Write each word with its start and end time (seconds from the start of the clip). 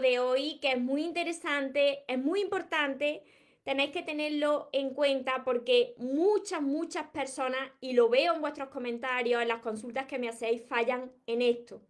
de 0.00 0.18
hoy 0.20 0.58
que 0.60 0.72
es 0.72 0.80
muy 0.80 1.02
interesante, 1.02 2.04
es 2.06 2.18
muy 2.18 2.40
importante. 2.40 3.22
Tenéis 3.64 3.90
que 3.90 4.02
tenerlo 4.02 4.68
en 4.72 4.90
cuenta 4.90 5.44
porque 5.44 5.94
muchas, 5.98 6.60
muchas 6.62 7.06
personas, 7.08 7.70
y 7.80 7.94
lo 7.94 8.08
veo 8.08 8.34
en 8.34 8.40
vuestros 8.40 8.68
comentarios, 8.68 9.42
en 9.42 9.48
las 9.48 9.60
consultas 9.60 10.06
que 10.06 10.18
me 10.18 10.28
hacéis, 10.28 10.62
fallan 10.66 11.10
en 11.26 11.42
esto. 11.42 11.80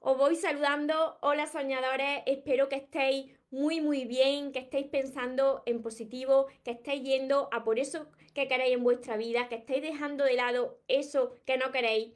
Os 0.00 0.18
voy 0.18 0.36
saludando, 0.36 1.16
hola 1.22 1.46
soñadores, 1.46 2.22
espero 2.26 2.68
que 2.68 2.76
estéis 2.76 3.32
muy, 3.50 3.80
muy 3.80 4.04
bien, 4.04 4.52
que 4.52 4.58
estéis 4.58 4.86
pensando 4.86 5.62
en 5.66 5.80
positivo, 5.80 6.46
que 6.62 6.72
estéis 6.72 7.02
yendo 7.02 7.48
a 7.52 7.64
por 7.64 7.78
eso 7.78 8.06
que 8.34 8.48
queréis 8.48 8.74
en 8.74 8.84
vuestra 8.84 9.16
vida, 9.16 9.48
que 9.48 9.56
estéis 9.56 9.82
dejando 9.82 10.24
de 10.24 10.34
lado 10.34 10.78
eso 10.88 11.36
que 11.46 11.56
no 11.56 11.72
queréis 11.72 12.12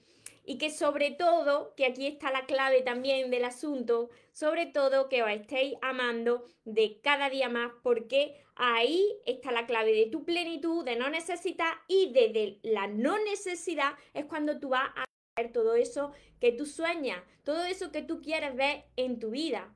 y 0.48 0.56
que 0.56 0.70
sobre 0.70 1.10
todo, 1.10 1.74
que 1.76 1.84
aquí 1.84 2.06
está 2.06 2.32
la 2.32 2.46
clave 2.46 2.80
también 2.80 3.30
del 3.30 3.44
asunto, 3.44 4.08
sobre 4.32 4.64
todo 4.64 5.10
que 5.10 5.22
os 5.22 5.28
estéis 5.28 5.74
amando 5.82 6.46
de 6.64 7.02
cada 7.02 7.28
día 7.28 7.50
más 7.50 7.70
porque 7.82 8.42
ahí 8.54 9.06
está 9.26 9.52
la 9.52 9.66
clave 9.66 9.92
de 9.92 10.06
tu 10.06 10.24
plenitud, 10.24 10.86
de 10.86 10.96
no 10.96 11.10
necesitar 11.10 11.74
y 11.86 12.14
desde 12.14 12.60
la 12.62 12.86
no 12.86 13.22
necesidad 13.24 13.92
es 14.14 14.24
cuando 14.24 14.58
tú 14.58 14.70
vas 14.70 14.88
a 14.96 15.04
ver 15.36 15.52
todo 15.52 15.74
eso 15.74 16.12
que 16.40 16.52
tú 16.52 16.64
sueñas, 16.64 17.22
todo 17.44 17.64
eso 17.64 17.92
que 17.92 18.00
tú 18.00 18.22
quieres 18.22 18.56
ver 18.56 18.86
en 18.96 19.18
tu 19.18 19.28
vida. 19.28 19.74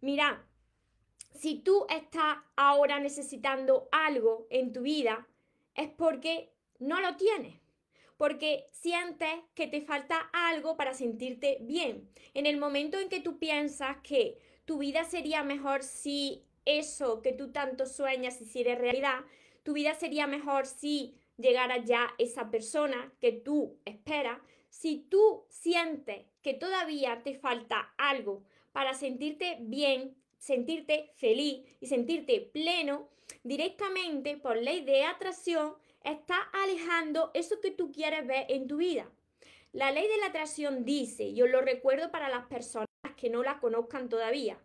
Mira, 0.00 0.42
si 1.34 1.58
tú 1.58 1.84
estás 1.90 2.38
ahora 2.56 2.98
necesitando 2.98 3.90
algo 3.92 4.46
en 4.48 4.72
tu 4.72 4.80
vida, 4.80 5.28
es 5.74 5.90
porque 5.90 6.50
no 6.78 6.98
lo 6.98 7.14
tienes 7.16 7.60
porque 8.18 8.66
sientes 8.72 9.30
que 9.54 9.68
te 9.68 9.80
falta 9.80 10.28
algo 10.32 10.76
para 10.76 10.92
sentirte 10.92 11.58
bien. 11.62 12.10
En 12.34 12.44
el 12.44 12.58
momento 12.58 12.98
en 12.98 13.08
que 13.08 13.20
tú 13.20 13.38
piensas 13.38 13.96
que 14.02 14.36
tu 14.66 14.76
vida 14.78 15.04
sería 15.04 15.42
mejor 15.44 15.82
si 15.82 16.44
eso 16.66 17.22
que 17.22 17.32
tú 17.32 17.52
tanto 17.52 17.86
sueñas 17.86 18.42
hiciera 18.42 18.74
realidad, 18.74 19.20
tu 19.62 19.72
vida 19.72 19.94
sería 19.94 20.26
mejor 20.26 20.66
si 20.66 21.14
llegara 21.36 21.78
ya 21.78 22.12
esa 22.18 22.50
persona 22.50 23.12
que 23.20 23.32
tú 23.32 23.78
esperas, 23.84 24.38
si 24.68 24.98
tú 25.08 25.44
sientes 25.48 26.26
que 26.42 26.54
todavía 26.54 27.22
te 27.22 27.34
falta 27.34 27.94
algo 27.96 28.42
para 28.72 28.94
sentirte 28.94 29.58
bien, 29.60 30.16
sentirte 30.38 31.12
feliz 31.14 31.64
y 31.80 31.86
sentirte 31.86 32.40
pleno, 32.40 33.08
directamente 33.44 34.36
por 34.36 34.56
ley 34.56 34.84
de 34.84 35.04
atracción 35.04 35.74
está 36.12 36.40
alejando 36.52 37.30
eso 37.34 37.60
que 37.60 37.70
tú 37.70 37.92
quieres 37.92 38.26
ver 38.26 38.46
en 38.48 38.66
tu 38.66 38.76
vida. 38.78 39.10
La 39.72 39.92
ley 39.92 40.08
de 40.08 40.16
la 40.18 40.26
atracción 40.26 40.84
dice, 40.84 41.34
yo 41.34 41.46
lo 41.46 41.60
recuerdo 41.60 42.10
para 42.10 42.28
las 42.28 42.46
personas 42.46 42.88
que 43.16 43.30
no 43.30 43.42
la 43.42 43.58
conozcan 43.58 44.08
todavía, 44.08 44.58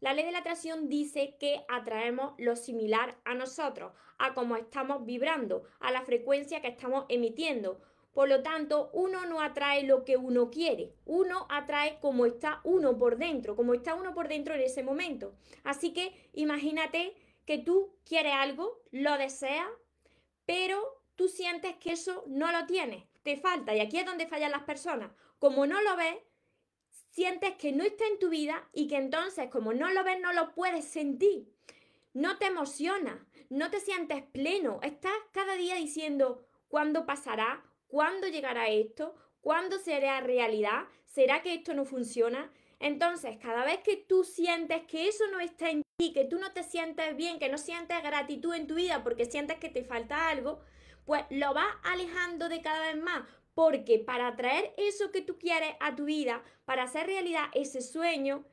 la 0.00 0.14
ley 0.14 0.24
de 0.24 0.32
la 0.32 0.38
atracción 0.38 0.88
dice 0.88 1.36
que 1.40 1.64
atraemos 1.68 2.34
lo 2.38 2.54
similar 2.54 3.18
a 3.24 3.34
nosotros, 3.34 3.92
a 4.18 4.32
cómo 4.32 4.56
estamos 4.56 5.04
vibrando, 5.04 5.64
a 5.80 5.90
la 5.90 6.02
frecuencia 6.02 6.60
que 6.60 6.68
estamos 6.68 7.04
emitiendo. 7.08 7.80
Por 8.12 8.28
lo 8.28 8.42
tanto, 8.42 8.90
uno 8.92 9.26
no 9.26 9.40
atrae 9.40 9.82
lo 9.82 10.04
que 10.04 10.16
uno 10.16 10.50
quiere, 10.50 10.92
uno 11.04 11.46
atrae 11.50 11.98
como 12.00 12.26
está 12.26 12.60
uno 12.62 12.96
por 12.96 13.16
dentro, 13.16 13.56
como 13.56 13.74
está 13.74 13.94
uno 13.94 14.14
por 14.14 14.28
dentro 14.28 14.54
en 14.54 14.60
ese 14.60 14.84
momento. 14.84 15.34
Así 15.64 15.92
que 15.92 16.12
imagínate 16.32 17.14
que 17.44 17.58
tú 17.58 17.96
quieres 18.04 18.34
algo, 18.34 18.80
lo 18.92 19.18
deseas, 19.18 19.68
pero 20.46 20.97
tú 21.18 21.28
sientes 21.28 21.74
que 21.78 21.92
eso 21.92 22.22
no 22.28 22.52
lo 22.52 22.64
tienes, 22.66 23.02
te 23.24 23.36
falta. 23.36 23.74
Y 23.74 23.80
aquí 23.80 23.98
es 23.98 24.06
donde 24.06 24.28
fallan 24.28 24.52
las 24.52 24.62
personas. 24.62 25.10
Como 25.40 25.66
no 25.66 25.82
lo 25.82 25.96
ves, 25.96 26.16
sientes 27.10 27.56
que 27.56 27.72
no 27.72 27.82
está 27.82 28.06
en 28.06 28.20
tu 28.20 28.28
vida 28.28 28.68
y 28.72 28.86
que 28.86 28.96
entonces, 28.96 29.50
como 29.50 29.74
no 29.74 29.90
lo 29.90 30.04
ves, 30.04 30.20
no 30.20 30.32
lo 30.32 30.54
puedes 30.54 30.84
sentir. 30.84 31.52
No 32.14 32.38
te 32.38 32.46
emociona, 32.46 33.26
no 33.50 33.68
te 33.68 33.80
sientes 33.80 34.22
pleno. 34.22 34.78
Estás 34.82 35.12
cada 35.32 35.54
día 35.54 35.74
diciendo, 35.74 36.46
¿cuándo 36.68 37.04
pasará? 37.04 37.64
¿Cuándo 37.88 38.28
llegará 38.28 38.68
esto? 38.68 39.16
¿Cuándo 39.40 39.78
será 39.78 40.20
realidad? 40.20 40.84
¿Será 41.04 41.42
que 41.42 41.52
esto 41.52 41.74
no 41.74 41.84
funciona? 41.84 42.52
Entonces, 42.78 43.38
cada 43.38 43.64
vez 43.64 43.80
que 43.80 43.96
tú 43.96 44.22
sientes 44.22 44.84
que 44.84 45.08
eso 45.08 45.24
no 45.32 45.40
está 45.40 45.70
en 45.70 45.82
ti, 45.96 46.12
que 46.12 46.24
tú 46.24 46.38
no 46.38 46.52
te 46.52 46.62
sientes 46.62 47.16
bien, 47.16 47.40
que 47.40 47.48
no 47.48 47.58
sientes 47.58 48.00
gratitud 48.04 48.54
en 48.54 48.68
tu 48.68 48.76
vida 48.76 49.02
porque 49.02 49.24
sientes 49.24 49.58
que 49.58 49.68
te 49.68 49.82
falta 49.82 50.28
algo, 50.28 50.60
pues 51.08 51.24
lo 51.30 51.54
vas 51.54 51.74
alejando 51.84 52.50
de 52.50 52.60
cada 52.60 52.80
vez 52.80 53.02
más. 53.02 53.22
Porque 53.54 53.98
para 53.98 54.36
traer 54.36 54.74
eso 54.76 55.10
que 55.10 55.22
tú 55.22 55.38
quieres 55.38 55.74
a 55.80 55.96
tu 55.96 56.04
vida, 56.04 56.42
para 56.66 56.82
hacer 56.82 57.06
realidad 57.06 57.46
ese 57.54 57.80
sueño, 57.80 58.44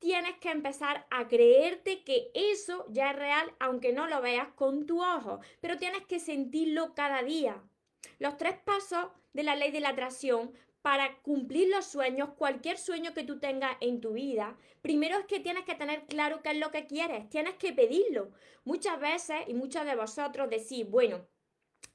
tienes 0.00 0.36
que 0.38 0.50
empezar 0.50 1.06
a 1.12 1.28
creerte 1.28 2.02
que 2.02 2.32
eso 2.34 2.86
ya 2.88 3.12
es 3.12 3.16
real, 3.16 3.54
aunque 3.60 3.92
no 3.92 4.08
lo 4.08 4.20
veas 4.20 4.48
con 4.56 4.84
tu 4.84 5.00
ojo, 5.00 5.38
pero 5.60 5.78
tienes 5.78 6.04
que 6.06 6.18
sentirlo 6.18 6.92
cada 6.96 7.22
día. 7.22 7.62
Los 8.18 8.36
tres 8.36 8.56
pasos 8.64 9.06
de 9.32 9.44
la 9.44 9.54
ley 9.54 9.70
de 9.70 9.78
la 9.78 9.90
atracción 9.90 10.50
para 10.82 11.22
cumplir 11.22 11.68
los 11.68 11.86
sueños, 11.86 12.30
cualquier 12.36 12.78
sueño 12.78 13.14
que 13.14 13.22
tú 13.22 13.38
tengas 13.38 13.76
en 13.80 14.00
tu 14.00 14.14
vida, 14.14 14.56
primero 14.80 15.18
es 15.20 15.26
que 15.26 15.38
tienes 15.38 15.64
que 15.64 15.76
tener 15.76 16.06
claro 16.06 16.42
qué 16.42 16.50
es 16.50 16.56
lo 16.56 16.72
que 16.72 16.86
quieres, 16.86 17.30
tienes 17.30 17.54
que 17.54 17.72
pedirlo. 17.72 18.32
Muchas 18.64 18.98
veces 18.98 19.36
y 19.46 19.54
muchos 19.54 19.84
de 19.84 19.94
vosotros 19.94 20.50
decís, 20.50 20.84
bueno, 20.90 21.24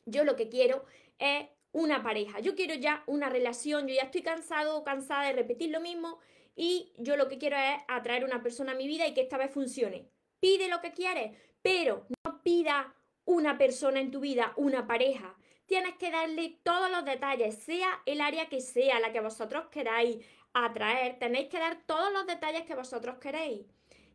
yo 0.07 0.23
lo 0.23 0.35
que 0.35 0.49
quiero 0.49 0.85
es 1.19 1.45
una 1.71 2.01
pareja, 2.01 2.39
yo 2.39 2.55
quiero 2.55 2.73
ya 2.73 3.03
una 3.05 3.29
relación, 3.29 3.87
yo 3.87 3.93
ya 3.93 4.03
estoy 4.03 4.23
cansado 4.23 4.77
o 4.77 4.83
cansada 4.83 5.27
de 5.27 5.33
repetir 5.33 5.69
lo 5.69 5.79
mismo 5.79 6.17
y 6.55 6.91
yo 6.97 7.15
lo 7.17 7.27
que 7.27 7.37
quiero 7.37 7.57
es 7.57 7.79
atraer 7.87 8.23
una 8.23 8.41
persona 8.41 8.71
a 8.71 8.75
mi 8.75 8.87
vida 8.87 9.05
y 9.05 9.13
que 9.13 9.21
esta 9.21 9.37
vez 9.37 9.51
funcione. 9.51 10.09
Pide 10.39 10.69
lo 10.69 10.81
que 10.81 10.91
quieres, 10.91 11.37
pero 11.61 12.07
no 12.25 12.41
pida 12.41 12.95
una 13.25 13.57
persona 13.57 13.99
en 13.99 14.09
tu 14.09 14.19
vida, 14.19 14.53
una 14.55 14.87
pareja 14.87 15.37
tienes 15.67 15.95
que 15.97 16.09
darle 16.09 16.59
todos 16.63 16.89
los 16.89 17.05
detalles, 17.05 17.55
sea 17.63 18.01
el 18.05 18.21
área 18.21 18.49
que 18.49 18.61
sea, 18.61 18.99
la 18.99 19.11
que 19.11 19.19
vosotros 19.19 19.67
queráis 19.69 20.25
atraer, 20.53 21.19
tenéis 21.19 21.49
que 21.49 21.59
dar 21.59 21.83
todos 21.85 22.11
los 22.11 22.25
detalles 22.25 22.63
que 22.63 22.73
vosotros 22.73 23.17
queréis. 23.19 23.65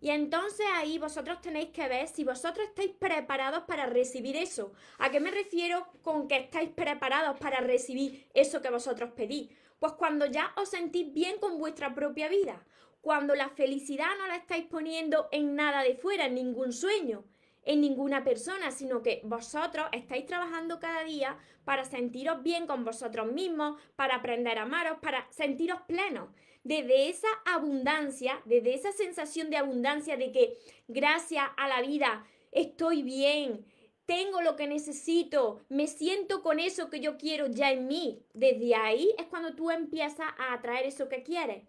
Y 0.03 0.11
entonces 0.11 0.67
ahí 0.75 0.99
vosotros 0.99 1.41
tenéis 1.41 1.71
que 1.71 1.87
ver 1.87 2.09
si 2.09 2.25
vosotros 2.25 2.67
estáis 2.67 2.91
preparados 2.91 3.63
para 3.69 3.87
recibir 3.87 4.37
eso. 4.37 4.73
¿A 4.99 5.13
qué 5.13 5.21
me 5.21 5.31
refiero 5.31 5.87
con 6.03 6.27
que 6.27 6.39
estáis 6.39 6.71
preparados 6.71 7.39
para 7.39 7.61
recibir 7.61 8.27
eso 8.35 8.61
que 8.61 8.69
vosotros 8.69 9.13
pedís? 9.13 9.51
Pues 9.79 9.93
cuando 9.93 10.27
ya 10.27 10.53
os 10.57 10.71
sentís 10.71 11.15
bien 11.15 11.39
con 11.39 11.57
vuestra 11.57 11.95
propia 11.95 12.29
vida, 12.29 12.67
cuando 13.01 13.37
la 13.37 13.49
felicidad 13.51 14.09
no 14.19 14.27
la 14.27 14.35
estáis 14.35 14.65
poniendo 14.65 15.29
en 15.31 15.55
nada 15.55 15.85
de 15.85 15.95
fuera, 15.95 16.27
en 16.27 16.35
ningún 16.35 16.73
sueño, 16.73 17.25
en 17.63 17.81
ninguna 17.81 18.25
persona, 18.25 18.73
sino 18.73 19.03
que 19.03 19.21
vosotros 19.23 19.87
estáis 19.93 20.27
trabajando 20.27 20.81
cada 20.81 21.05
día 21.05 21.39
para 21.65 21.85
sentiros 21.85 22.43
bien 22.43 22.67
con 22.67 22.85
vosotros 22.85 23.31
mismos, 23.31 23.81
para 23.95 24.17
aprender 24.17 24.59
a 24.59 24.63
amaros, 24.63 24.99
para 25.01 25.29
sentiros 25.31 25.81
plenos. 25.87 26.31
Desde 26.65 27.09
esa 27.09 27.29
abundancia, 27.45 28.41
desde 28.45 28.75
esa 28.75 28.93
sensación 28.93 29.51
de 29.51 29.57
abundancia 29.57 30.17
de 30.17 30.31
que 30.31 30.59
gracias 30.89 31.45
a 31.57 31.69
la 31.69 31.83
vida 31.83 32.27
estoy 32.53 33.03
bien, 33.03 33.65
tengo 34.07 34.43
lo 34.43 34.57
que 34.57 34.67
necesito, 34.67 35.61
me 35.69 35.87
siento 35.87 36.43
con 36.43 36.61
eso 36.61 36.91
que 36.91 37.01
yo 37.01 37.17
quiero 37.17 37.47
ya 37.47 37.73
en 37.73 37.89
mí. 37.89 38.25
Desde 38.35 38.75
ahí 38.75 39.15
es 39.19 39.27
cuando 39.27 39.55
tú 39.55 39.71
empiezas 39.71 40.29
a 40.39 40.53
atraer 40.53 40.87
eso 40.87 41.09
que 41.09 41.23
quieres. 41.23 41.65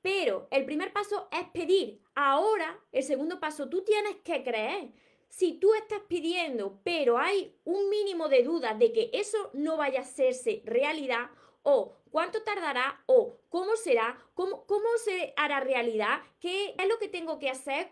Pero 0.00 0.48
el 0.50 0.64
primer 0.64 0.92
paso 0.92 1.28
es 1.30 1.48
pedir. 1.50 2.00
Ahora, 2.14 2.78
el 2.90 3.02
segundo 3.02 3.40
paso, 3.40 3.68
tú 3.68 3.82
tienes 3.82 4.16
que 4.24 4.42
creer 4.42 4.90
si 5.28 5.54
tú 5.54 5.72
estás 5.74 6.00
pidiendo, 6.08 6.78
pero 6.84 7.16
hay 7.18 7.54
un 7.64 7.88
mínimo 7.88 8.28
de 8.28 8.42
duda 8.42 8.74
de 8.74 8.92
que 8.92 9.10
eso 9.14 9.50
no 9.54 9.78
vaya 9.78 10.00
a 10.00 10.02
hacerse 10.02 10.62
realidad, 10.66 11.30
o 11.62 11.96
cuánto 12.12 12.42
tardará, 12.44 13.02
o 13.06 13.40
cómo 13.48 13.74
será, 13.74 14.16
cómo, 14.34 14.64
cómo 14.66 14.86
se 15.04 15.34
hará 15.36 15.58
realidad, 15.58 16.20
qué 16.38 16.76
es 16.78 16.88
lo 16.88 16.98
que 17.00 17.08
tengo 17.08 17.40
que 17.40 17.50
hacer, 17.50 17.90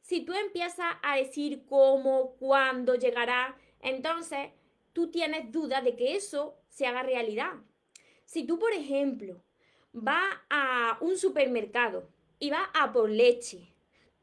si 0.00 0.24
tú 0.24 0.32
empiezas 0.34 0.94
a 1.02 1.16
decir 1.16 1.64
cómo, 1.66 2.36
cuándo 2.36 2.94
llegará, 2.94 3.58
entonces 3.80 4.50
tú 4.92 5.10
tienes 5.10 5.50
duda 5.50 5.80
de 5.80 5.96
que 5.96 6.14
eso 6.14 6.60
se 6.68 6.86
haga 6.86 7.02
realidad. 7.02 7.54
Si 8.24 8.46
tú, 8.46 8.60
por 8.60 8.72
ejemplo, 8.72 9.42
vas 9.92 10.36
a 10.48 10.98
un 11.00 11.18
supermercado 11.18 12.08
y 12.38 12.50
vas 12.50 12.68
a 12.74 12.92
por 12.92 13.10
leche, 13.10 13.74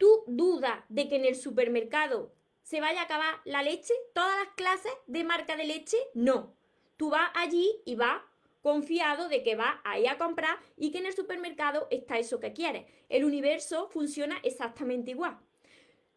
¿Tú 0.01 0.23
dudas 0.25 0.83
de 0.89 1.07
que 1.07 1.17
en 1.17 1.25
el 1.25 1.35
supermercado 1.35 2.33
se 2.63 2.81
vaya 2.81 3.01
a 3.01 3.03
acabar 3.03 3.39
la 3.45 3.61
leche? 3.61 3.93
¿Todas 4.15 4.35
las 4.39 4.55
clases 4.55 4.91
de 5.05 5.23
marca 5.23 5.55
de 5.55 5.65
leche? 5.65 5.95
No. 6.15 6.55
Tú 6.97 7.11
vas 7.11 7.29
allí 7.35 7.69
y 7.85 7.93
vas 7.93 8.19
confiado 8.61 9.27
de 9.27 9.43
que 9.43 9.55
vas 9.55 9.75
a 9.83 9.99
ir 9.99 10.07
a 10.07 10.17
comprar 10.17 10.57
y 10.77 10.91
que 10.91 10.99
en 10.99 11.07
el 11.07 11.15
supermercado 11.15 11.87
está 11.89 12.19
eso 12.19 12.39
que 12.39 12.53
quieres. 12.53 12.85
El 13.09 13.25
universo 13.25 13.89
funciona 13.89 14.39
exactamente 14.43 15.11
igual. 15.11 15.39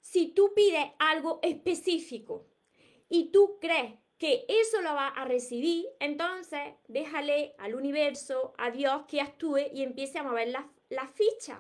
Si 0.01 0.29
tú 0.29 0.53
pides 0.55 0.85
algo 0.99 1.41
específico 1.43 2.47
y 3.09 3.31
tú 3.31 3.59
crees 3.61 3.95
que 4.19 4.45
eso 4.49 4.81
lo 4.83 4.95
vas 4.95 5.13
a 5.17 5.25
recibir, 5.25 5.87
entonces 5.99 6.75
déjale 6.89 7.55
al 7.59 7.75
universo, 7.75 8.55
a 8.59 8.71
Dios 8.71 9.03
que 9.09 9.21
actúe 9.21 9.71
y 9.73 9.83
empiece 9.83 10.19
a 10.19 10.23
mover 10.23 10.49
las, 10.49 10.65
las 10.89 11.11
fichas, 11.11 11.59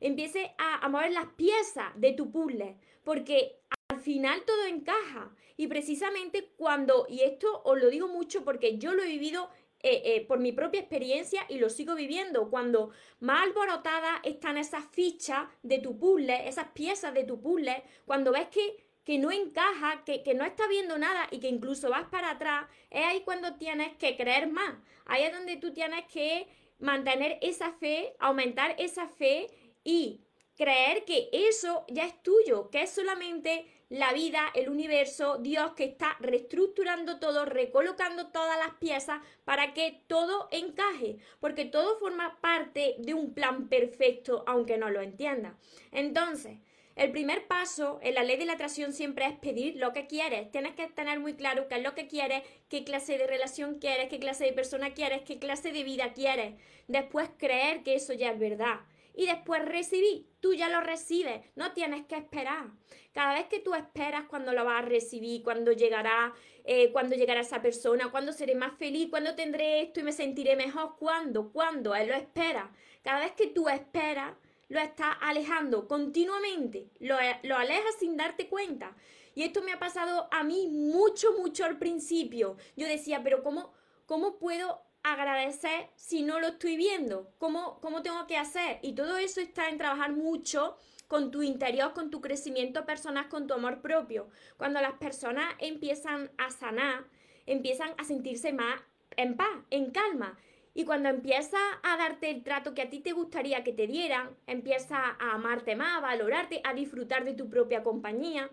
empiece 0.00 0.54
a, 0.58 0.84
a 0.84 0.88
mover 0.88 1.12
las 1.12 1.26
piezas 1.32 1.92
de 1.96 2.12
tu 2.12 2.30
puzzle, 2.30 2.76
porque 3.02 3.58
al 3.88 4.00
final 4.00 4.42
todo 4.44 4.64
encaja. 4.66 5.34
Y 5.56 5.66
precisamente 5.66 6.52
cuando, 6.56 7.06
y 7.08 7.22
esto 7.22 7.62
os 7.64 7.80
lo 7.80 7.88
digo 7.90 8.06
mucho 8.06 8.44
porque 8.44 8.78
yo 8.78 8.92
lo 8.92 9.02
he 9.02 9.08
vivido 9.08 9.50
eh, 9.88 10.02
eh, 10.04 10.26
por 10.26 10.38
mi 10.38 10.52
propia 10.52 10.80
experiencia 10.80 11.44
y 11.48 11.58
lo 11.58 11.70
sigo 11.70 11.94
viviendo. 11.94 12.50
Cuando 12.50 12.90
más 13.20 13.42
alborotadas 13.44 14.20
están 14.22 14.58
esas 14.58 14.84
fichas 14.90 15.48
de 15.62 15.78
tu 15.78 15.98
puzzle, 15.98 16.48
esas 16.48 16.68
piezas 16.68 17.14
de 17.14 17.24
tu 17.24 17.40
puzzle, 17.40 17.82
cuando 18.04 18.32
ves 18.32 18.48
que, 18.48 18.84
que 19.04 19.18
no 19.18 19.30
encaja, 19.30 20.04
que, 20.04 20.22
que, 20.22 20.34
no 20.34 20.44
está 20.44 20.68
viendo 20.68 20.98
nada 20.98 21.26
y 21.30 21.40
que 21.40 21.48
incluso 21.48 21.90
vas 21.90 22.08
para 22.08 22.30
atrás, 22.30 22.66
es 22.90 23.04
ahí 23.04 23.22
cuando 23.24 23.56
tienes 23.56 23.96
que 23.96 24.16
creer 24.16 24.48
más. 24.48 24.76
Ahí 25.06 25.22
es 25.24 25.32
donde 25.32 25.56
tú 25.56 25.72
tienes 25.72 26.04
que 26.12 26.46
mantener 26.78 27.38
esa 27.40 27.72
fe, 27.72 28.14
aumentar 28.18 28.74
esa 28.78 29.08
fe 29.08 29.48
y 29.84 30.20
creer 30.56 31.04
que 31.04 31.30
eso 31.32 31.84
ya 31.88 32.04
es 32.04 32.22
tuyo, 32.22 32.68
que 32.70 32.82
es 32.82 32.90
solamente 32.90 33.64
la 33.88 34.12
vida, 34.12 34.50
el 34.54 34.68
universo, 34.68 35.38
Dios 35.38 35.72
que 35.72 35.84
está 35.84 36.16
reestructurando 36.20 37.18
todo, 37.18 37.44
recolocando 37.44 38.28
todas 38.28 38.58
las 38.58 38.74
piezas 38.74 39.20
para 39.44 39.72
que 39.72 40.02
todo 40.06 40.48
encaje, 40.50 41.16
porque 41.40 41.64
todo 41.64 41.98
forma 41.98 42.38
parte 42.40 42.96
de 42.98 43.14
un 43.14 43.32
plan 43.32 43.68
perfecto, 43.68 44.44
aunque 44.46 44.76
no 44.76 44.90
lo 44.90 45.00
entienda. 45.00 45.56
Entonces, 45.90 46.58
el 46.96 47.12
primer 47.12 47.46
paso 47.46 48.00
en 48.02 48.14
la 48.14 48.24
ley 48.24 48.36
de 48.36 48.44
la 48.44 48.54
atracción 48.54 48.92
siempre 48.92 49.24
es 49.24 49.38
pedir 49.38 49.76
lo 49.76 49.92
que 49.92 50.06
quieres. 50.06 50.50
Tienes 50.50 50.74
que 50.74 50.88
tener 50.88 51.20
muy 51.20 51.34
claro 51.34 51.68
qué 51.68 51.76
es 51.76 51.82
lo 51.82 51.94
que 51.94 52.08
quieres, 52.08 52.42
qué 52.68 52.82
clase 52.82 53.16
de 53.16 53.26
relación 53.26 53.78
quieres, 53.78 54.08
qué 54.08 54.18
clase 54.18 54.44
de 54.44 54.52
persona 54.52 54.94
quieres, 54.94 55.22
qué 55.22 55.38
clase 55.38 55.70
de 55.72 55.84
vida 55.84 56.12
quieres. 56.12 56.54
Después 56.88 57.30
creer 57.38 57.84
que 57.84 57.94
eso 57.94 58.12
ya 58.14 58.32
es 58.32 58.38
verdad 58.38 58.80
y 59.18 59.26
después 59.26 59.64
recibir. 59.64 60.28
Tú 60.38 60.54
ya 60.54 60.68
lo 60.68 60.80
recibes, 60.80 61.40
no 61.56 61.72
tienes 61.72 62.06
que 62.06 62.14
esperar. 62.14 62.70
Cada 63.12 63.34
vez 63.34 63.48
que 63.48 63.58
tú 63.58 63.74
esperas 63.74 64.26
cuando 64.28 64.52
lo 64.52 64.64
vas 64.64 64.84
a 64.84 64.86
recibir, 64.86 65.42
cuando 65.42 65.72
llegará, 65.72 66.32
eh, 66.62 66.92
cuando 66.92 67.16
llegará 67.16 67.40
esa 67.40 67.60
persona, 67.60 68.12
cuando 68.12 68.32
seré 68.32 68.54
más 68.54 68.78
feliz, 68.78 69.08
cuando 69.10 69.34
tendré 69.34 69.82
esto 69.82 69.98
y 69.98 70.04
me 70.04 70.12
sentiré 70.12 70.54
mejor, 70.54 70.94
cuando, 71.00 71.50
cuando, 71.50 71.96
él 71.96 72.06
lo 72.06 72.14
espera. 72.14 72.70
Cada 73.02 73.18
vez 73.18 73.32
que 73.32 73.48
tú 73.48 73.68
esperas, 73.68 74.36
lo 74.68 74.78
estás 74.78 75.16
alejando 75.20 75.88
continuamente, 75.88 76.88
lo, 77.00 77.16
lo 77.42 77.56
alejas 77.56 77.96
sin 77.98 78.16
darte 78.16 78.48
cuenta. 78.48 78.94
Y 79.34 79.42
esto 79.42 79.62
me 79.62 79.72
ha 79.72 79.80
pasado 79.80 80.28
a 80.30 80.44
mí 80.44 80.68
mucho, 80.68 81.32
mucho 81.32 81.64
al 81.64 81.78
principio. 81.80 82.56
Yo 82.76 82.86
decía, 82.86 83.24
pero 83.24 83.42
¿cómo, 83.42 83.72
cómo 84.06 84.38
puedo 84.38 84.80
agradecer 85.02 85.88
si 85.96 86.22
no 86.22 86.40
lo 86.40 86.48
estoy 86.48 86.76
viendo? 86.76 87.32
¿Cómo, 87.38 87.80
¿Cómo 87.80 88.02
tengo 88.02 88.26
que 88.26 88.36
hacer? 88.36 88.78
Y 88.82 88.94
todo 88.94 89.18
eso 89.18 89.40
está 89.40 89.68
en 89.68 89.78
trabajar 89.78 90.12
mucho 90.12 90.76
con 91.08 91.30
tu 91.30 91.42
interior, 91.42 91.94
con 91.94 92.10
tu 92.10 92.20
crecimiento 92.20 92.84
personal, 92.84 93.28
con 93.28 93.46
tu 93.46 93.54
amor 93.54 93.80
propio. 93.80 94.28
Cuando 94.56 94.80
las 94.80 94.94
personas 94.94 95.54
empiezan 95.58 96.30
a 96.36 96.50
sanar, 96.50 97.04
empiezan 97.46 97.94
a 97.96 98.04
sentirse 98.04 98.52
más 98.52 98.80
en 99.16 99.36
paz, 99.36 99.48
en 99.70 99.90
calma. 99.90 100.38
Y 100.74 100.84
cuando 100.84 101.08
empiezas 101.08 101.60
a 101.82 101.96
darte 101.96 102.30
el 102.30 102.44
trato 102.44 102.74
que 102.74 102.82
a 102.82 102.90
ti 102.90 103.00
te 103.00 103.12
gustaría 103.12 103.64
que 103.64 103.72
te 103.72 103.86
dieran, 103.86 104.36
empiezas 104.46 104.92
a 104.92 105.32
amarte 105.32 105.74
más, 105.74 105.96
a 105.96 106.00
valorarte, 106.00 106.60
a 106.62 106.74
disfrutar 106.74 107.24
de 107.24 107.34
tu 107.34 107.48
propia 107.48 107.82
compañía. 107.82 108.48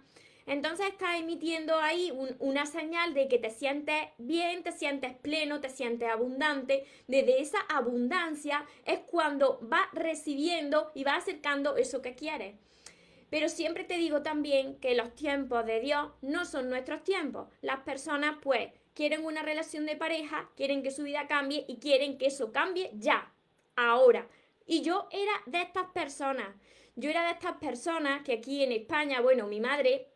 Entonces 0.45 0.87
está 0.89 1.17
emitiendo 1.17 1.79
ahí 1.79 2.13
una 2.39 2.67
señal 2.67 3.15
de 3.15 3.27
que 3.27 3.39
te 3.39 3.49
sientes 3.49 4.09
bien, 4.19 4.61
te 4.61 4.71
sientes 4.71 5.13
pleno, 5.13 5.59
te 5.59 5.69
sientes 5.69 6.09
abundante. 6.09 6.85
Desde 7.07 7.41
esa 7.41 7.59
abundancia 7.67 8.65
es 8.85 8.99
cuando 8.99 9.57
vas 9.63 9.87
recibiendo 9.93 10.91
y 10.93 11.03
vas 11.03 11.23
acercando 11.23 11.77
eso 11.77 12.01
que 12.01 12.13
quieres. 12.13 12.55
Pero 13.31 13.49
siempre 13.49 13.83
te 13.83 13.97
digo 13.97 14.21
también 14.21 14.75
que 14.75 14.95
los 14.95 15.15
tiempos 15.15 15.65
de 15.65 15.79
Dios 15.79 16.11
no 16.21 16.45
son 16.45 16.69
nuestros 16.69 17.03
tiempos. 17.03 17.47
Las 17.61 17.79
personas 17.79 18.37
pues 18.41 18.69
quieren 18.93 19.25
una 19.25 19.41
relación 19.41 19.87
de 19.87 19.95
pareja, 19.95 20.49
quieren 20.55 20.83
que 20.83 20.91
su 20.91 21.03
vida 21.03 21.27
cambie 21.27 21.65
y 21.67 21.77
quieren 21.77 22.19
que 22.19 22.27
eso 22.27 22.51
cambie 22.51 22.91
ya, 22.93 23.33
ahora. 23.75 24.27
Y 24.67 24.81
yo 24.81 25.07
era 25.11 25.33
de 25.47 25.63
estas 25.63 25.87
personas. 25.87 26.55
Yo 26.95 27.09
era 27.09 27.25
de 27.25 27.31
estas 27.31 27.57
personas 27.57 28.23
que 28.23 28.33
aquí 28.33 28.63
en 28.63 28.71
España, 28.71 29.19
bueno, 29.21 29.47
mi 29.47 29.59
madre 29.59 30.07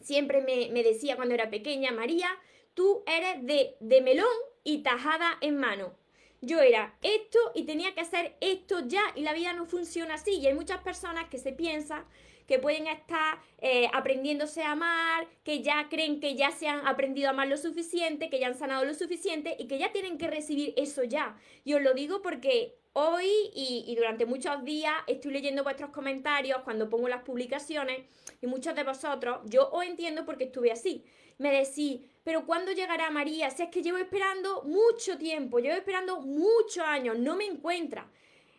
siempre 0.00 0.40
me, 0.42 0.82
decía 0.82 1.16
cuando 1.16 1.34
era 1.34 1.50
pequeña, 1.50 1.92
María, 1.92 2.28
tú 2.74 3.02
eres 3.06 3.44
de, 3.46 3.76
de 3.80 4.00
melón 4.00 4.26
y 4.64 4.82
tajada 4.82 5.38
en 5.40 5.58
mano. 5.58 5.94
Yo 6.42 6.60
era 6.60 6.96
esto 7.02 7.38
y 7.54 7.64
tenía 7.64 7.94
que 7.94 8.00
hacer 8.00 8.36
esto 8.40 8.80
ya 8.86 9.02
y 9.14 9.22
la 9.22 9.34
vida 9.34 9.52
no 9.52 9.66
funciona 9.66 10.14
así. 10.14 10.38
Y 10.38 10.46
hay 10.46 10.54
muchas 10.54 10.82
personas 10.82 11.28
que 11.28 11.38
se 11.38 11.52
piensan 11.52 12.04
que 12.50 12.58
pueden 12.58 12.88
estar 12.88 13.38
eh, 13.58 13.88
aprendiéndose 13.92 14.64
a 14.64 14.72
amar, 14.72 15.28
que 15.44 15.62
ya 15.62 15.88
creen 15.88 16.18
que 16.18 16.34
ya 16.34 16.50
se 16.50 16.66
han 16.66 16.84
aprendido 16.84 17.28
a 17.28 17.30
amar 17.30 17.46
lo 17.46 17.56
suficiente, 17.56 18.28
que 18.28 18.40
ya 18.40 18.48
han 18.48 18.58
sanado 18.58 18.84
lo 18.84 18.92
suficiente 18.92 19.54
y 19.56 19.68
que 19.68 19.78
ya 19.78 19.92
tienen 19.92 20.18
que 20.18 20.26
recibir 20.26 20.74
eso 20.76 21.04
ya. 21.04 21.36
Y 21.62 21.74
os 21.74 21.82
lo 21.82 21.94
digo 21.94 22.22
porque 22.22 22.79
hoy 22.92 23.50
y, 23.54 23.94
durante 23.96 24.26
muchos 24.26 24.64
días 24.64 24.94
estoy 25.06 25.32
leyendo 25.32 25.62
vuestros 25.62 25.90
comentarios 25.90 26.62
cuando 26.62 26.88
pongo 26.88 27.08
las 27.08 27.22
publicaciones 27.22 28.00
y 28.40 28.46
muchos 28.46 28.74
de 28.74 28.84
vosotros, 28.84 29.40
yo 29.44 29.70
os 29.70 29.84
entiendo 29.84 30.24
porque 30.24 30.44
estuve 30.44 30.72
así. 30.72 31.04
Me 31.38 31.52
decís, 31.52 32.00
pero 32.22 32.44
¿cuándo 32.46 32.72
llegará 32.72 33.10
María? 33.10 33.50
Si 33.50 33.62
es 33.62 33.70
que 33.70 33.82
llevo 33.82 33.98
esperando 33.98 34.62
mucho 34.62 35.16
tiempo, 35.18 35.58
llevo 35.58 35.76
esperando 35.76 36.20
muchos 36.20 36.84
años, 36.84 37.18
no 37.18 37.36
me 37.36 37.46
encuentra. 37.46 38.10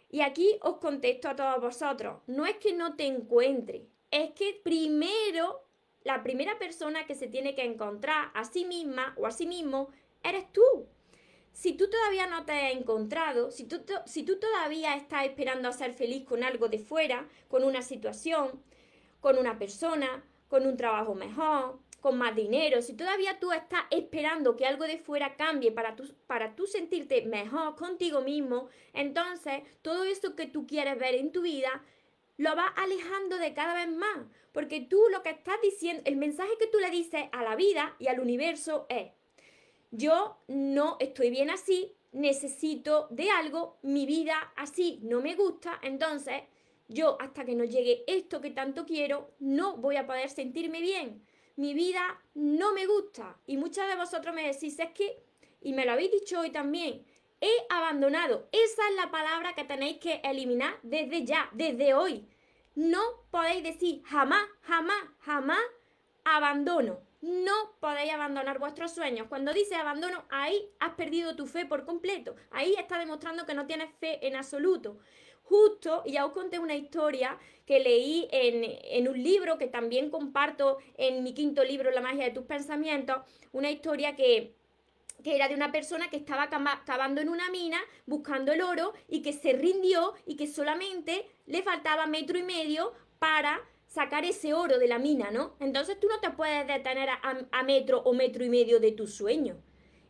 Y 0.09 0.21
aquí 0.21 0.57
os 0.61 0.77
contesto 0.77 1.29
a 1.29 1.35
todos 1.35 1.61
vosotros, 1.61 2.21
no 2.27 2.45
es 2.45 2.57
que 2.57 2.73
no 2.73 2.95
te 2.95 3.05
encuentre, 3.05 3.88
es 4.11 4.31
que 4.31 4.59
primero, 4.61 5.63
la 6.03 6.21
primera 6.21 6.59
persona 6.59 7.05
que 7.05 7.15
se 7.15 7.27
tiene 7.27 7.55
que 7.55 7.63
encontrar 7.63 8.29
a 8.33 8.43
sí 8.43 8.65
misma 8.65 9.13
o 9.17 9.25
a 9.25 9.31
sí 9.31 9.45
mismo, 9.45 9.89
eres 10.21 10.51
tú. 10.51 10.88
Si 11.53 11.74
tú 11.74 11.89
todavía 11.89 12.27
no 12.27 12.46
te 12.46 12.53
has 12.53 12.74
encontrado, 12.74 13.51
si 13.51 13.65
tú, 13.65 13.81
si 14.05 14.24
tú 14.24 14.39
todavía 14.39 14.96
estás 14.96 15.25
esperando 15.25 15.67
a 15.67 15.74
ser 15.74 15.93
feliz 15.93 16.25
con 16.25 16.43
algo 16.43 16.70
de 16.70 16.79
fuera, 16.79 17.27
con 17.48 17.63
una 17.63 17.81
situación, 17.81 18.63
con 19.20 19.38
una 19.38 19.60
persona, 19.60 20.24
con 20.48 20.65
un 20.65 20.77
trabajo 20.77 21.13
mejor, 21.13 21.79
con 22.01 22.17
más 22.17 22.36
dinero, 22.36 22.81
si 22.81 22.93
todavía 22.93 23.39
tú 23.39 23.51
estás 23.51 23.84
esperando 23.91 24.55
que 24.55 24.65
algo 24.65 24.86
de 24.86 24.98
fuera 24.98 25.36
cambie 25.36 25.72
para 25.72 25.96
tú, 25.96 26.15
para 26.25 26.55
tú 26.55 26.65
sentirte 26.65 27.22
mejor 27.25 27.75
contigo 27.75 28.22
mismo, 28.22 28.70
entonces 28.93 29.62
todo 29.84 30.03
eso 30.03 30.36
que 30.36 30.48
tú 30.48 30.65
quieres 30.65 30.98
ver 30.98 31.13
en 31.13 31.31
tu 31.31 31.43
vida 31.43 31.84
lo 32.38 32.55
vas 32.55 32.72
alejando 32.75 33.38
de 33.38 33.53
cada 33.53 33.75
vez 33.75 33.96
más, 33.96 34.17
porque 34.51 34.81
tú 34.81 35.00
lo 35.12 35.22
que 35.22 35.29
estás 35.29 35.62
diciendo, 35.62 36.01
el 36.05 36.15
mensaje 36.15 36.51
que 36.60 36.65
tú 36.67 36.79
le 36.79 36.89
dices 36.89 37.25
a 37.31 37.43
la 37.43 37.55
vida 37.55 37.96
y 38.00 38.08
al 38.08 38.20
universo 38.20 38.88
es, 38.89 39.12
yo 39.91 40.38
no 40.48 40.98
estoy 41.00 41.29
bien 41.29 41.50
así, 41.50 41.93
necesito 42.12 43.07
de 43.10 43.29
algo, 43.29 43.77
mi 43.81 44.05
vida 44.05 44.51
así 44.55 45.00
no 45.03 45.21
me 45.21 45.36
gusta, 45.36 45.79
entonces 45.81 46.43
yo 46.88 47.17
hasta 47.19 47.45
que 47.45 47.55
no 47.55 47.63
llegue 47.63 48.03
esto 48.07 48.41
que 48.41 48.51
tanto 48.51 48.86
quiero, 48.86 49.31
no 49.39 49.77
voy 49.77 49.95
a 49.95 50.05
poder 50.05 50.29
sentirme 50.29 50.81
bien. 50.81 51.25
Mi 51.55 51.74
vida 51.74 52.21
no 52.33 52.74
me 52.74 52.86
gusta. 52.86 53.38
Y 53.45 53.57
muchas 53.57 53.88
de 53.88 53.95
vosotros 53.95 54.33
me 54.33 54.48
decís, 54.48 54.79
es 54.79 54.91
que, 54.91 55.21
y 55.62 55.74
me 55.74 55.86
lo 55.86 55.91
habéis 55.91 56.12
dicho 56.12 56.39
hoy 56.39 56.50
también, 56.50 57.05
he 57.39 57.51
abandonado. 57.69 58.48
Esa 58.51 58.81
es 58.89 58.95
la 58.95 59.12
palabra 59.12 59.53
que 59.53 59.63
tenéis 59.63 59.98
que 59.98 60.21
eliminar 60.24 60.79
desde 60.83 61.25
ya, 61.25 61.50
desde 61.53 61.93
hoy. 61.93 62.27
No 62.75 63.01
podéis 63.31 63.63
decir 63.63 64.03
jamás, 64.03 64.43
jamás, 64.62 65.03
jamás 65.19 65.60
abandono. 66.24 67.00
No 67.21 67.53
podéis 67.79 68.11
abandonar 68.11 68.59
vuestros 68.59 68.91
sueños. 68.93 69.27
Cuando 69.29 69.53
dice 69.53 69.75
abandono, 69.75 70.25
ahí 70.29 70.69
has 70.79 70.95
perdido 70.95 71.35
tu 71.35 71.45
fe 71.45 71.65
por 71.65 71.85
completo. 71.85 72.35
Ahí 72.49 72.75
está 72.77 72.97
demostrando 72.97 73.45
que 73.45 73.53
no 73.53 73.67
tienes 73.67 73.89
fe 73.99 74.25
en 74.27 74.35
absoluto 74.35 74.97
justo, 75.51 76.03
y 76.05 76.13
ya 76.13 76.25
os 76.25 76.31
conté 76.31 76.59
una 76.59 76.75
historia 76.75 77.37
que 77.65 77.81
leí 77.81 78.25
en, 78.31 79.07
un 79.09 79.21
libro 79.21 79.57
que 79.57 79.67
también 79.67 80.09
comparto 80.09 80.77
en 80.95 81.23
mi 81.23 81.33
quinto 81.33 81.61
libro, 81.65 81.91
La 81.91 81.99
magia 81.99 82.23
de 82.23 82.31
tus 82.31 82.45
pensamientos, 82.45 83.17
una 83.51 83.69
historia 83.69 84.15
que, 84.15 84.55
que 85.21 85.35
era 85.35 85.49
de 85.49 85.55
una 85.55 85.73
persona 85.73 86.09
que 86.09 86.15
estaba 86.15 86.49
cavando 86.85 87.19
en 87.19 87.27
una 87.27 87.49
mina 87.49 87.81
buscando 88.05 88.53
el 88.53 88.61
oro 88.61 88.93
y 89.09 89.21
que 89.21 89.33
se 89.33 89.51
rindió 89.51 90.13
y 90.25 90.37
que 90.37 90.47
solamente 90.47 91.25
le 91.45 91.61
faltaba 91.63 92.07
metro 92.07 92.37
y 92.37 92.43
medio 92.43 92.93
para 93.19 93.59
sacar 93.91 94.24
ese 94.24 94.53
oro 94.53 94.79
de 94.79 94.88
la 94.88 95.00
mina, 95.00 95.31
¿no? 95.31 95.53
Entonces 95.60 96.00
tú 96.00 96.07
no 96.07 96.21
te 96.21 96.29
puedes 96.29 96.65
detener 96.65 97.10
a, 97.10 97.63
metro 97.63 98.01
o 98.05 98.13
metro 98.13 98.45
y 98.45 98.50
medio 98.50 98.79
de 98.79 98.93
tu 98.93 99.05
sueño. 99.05 99.57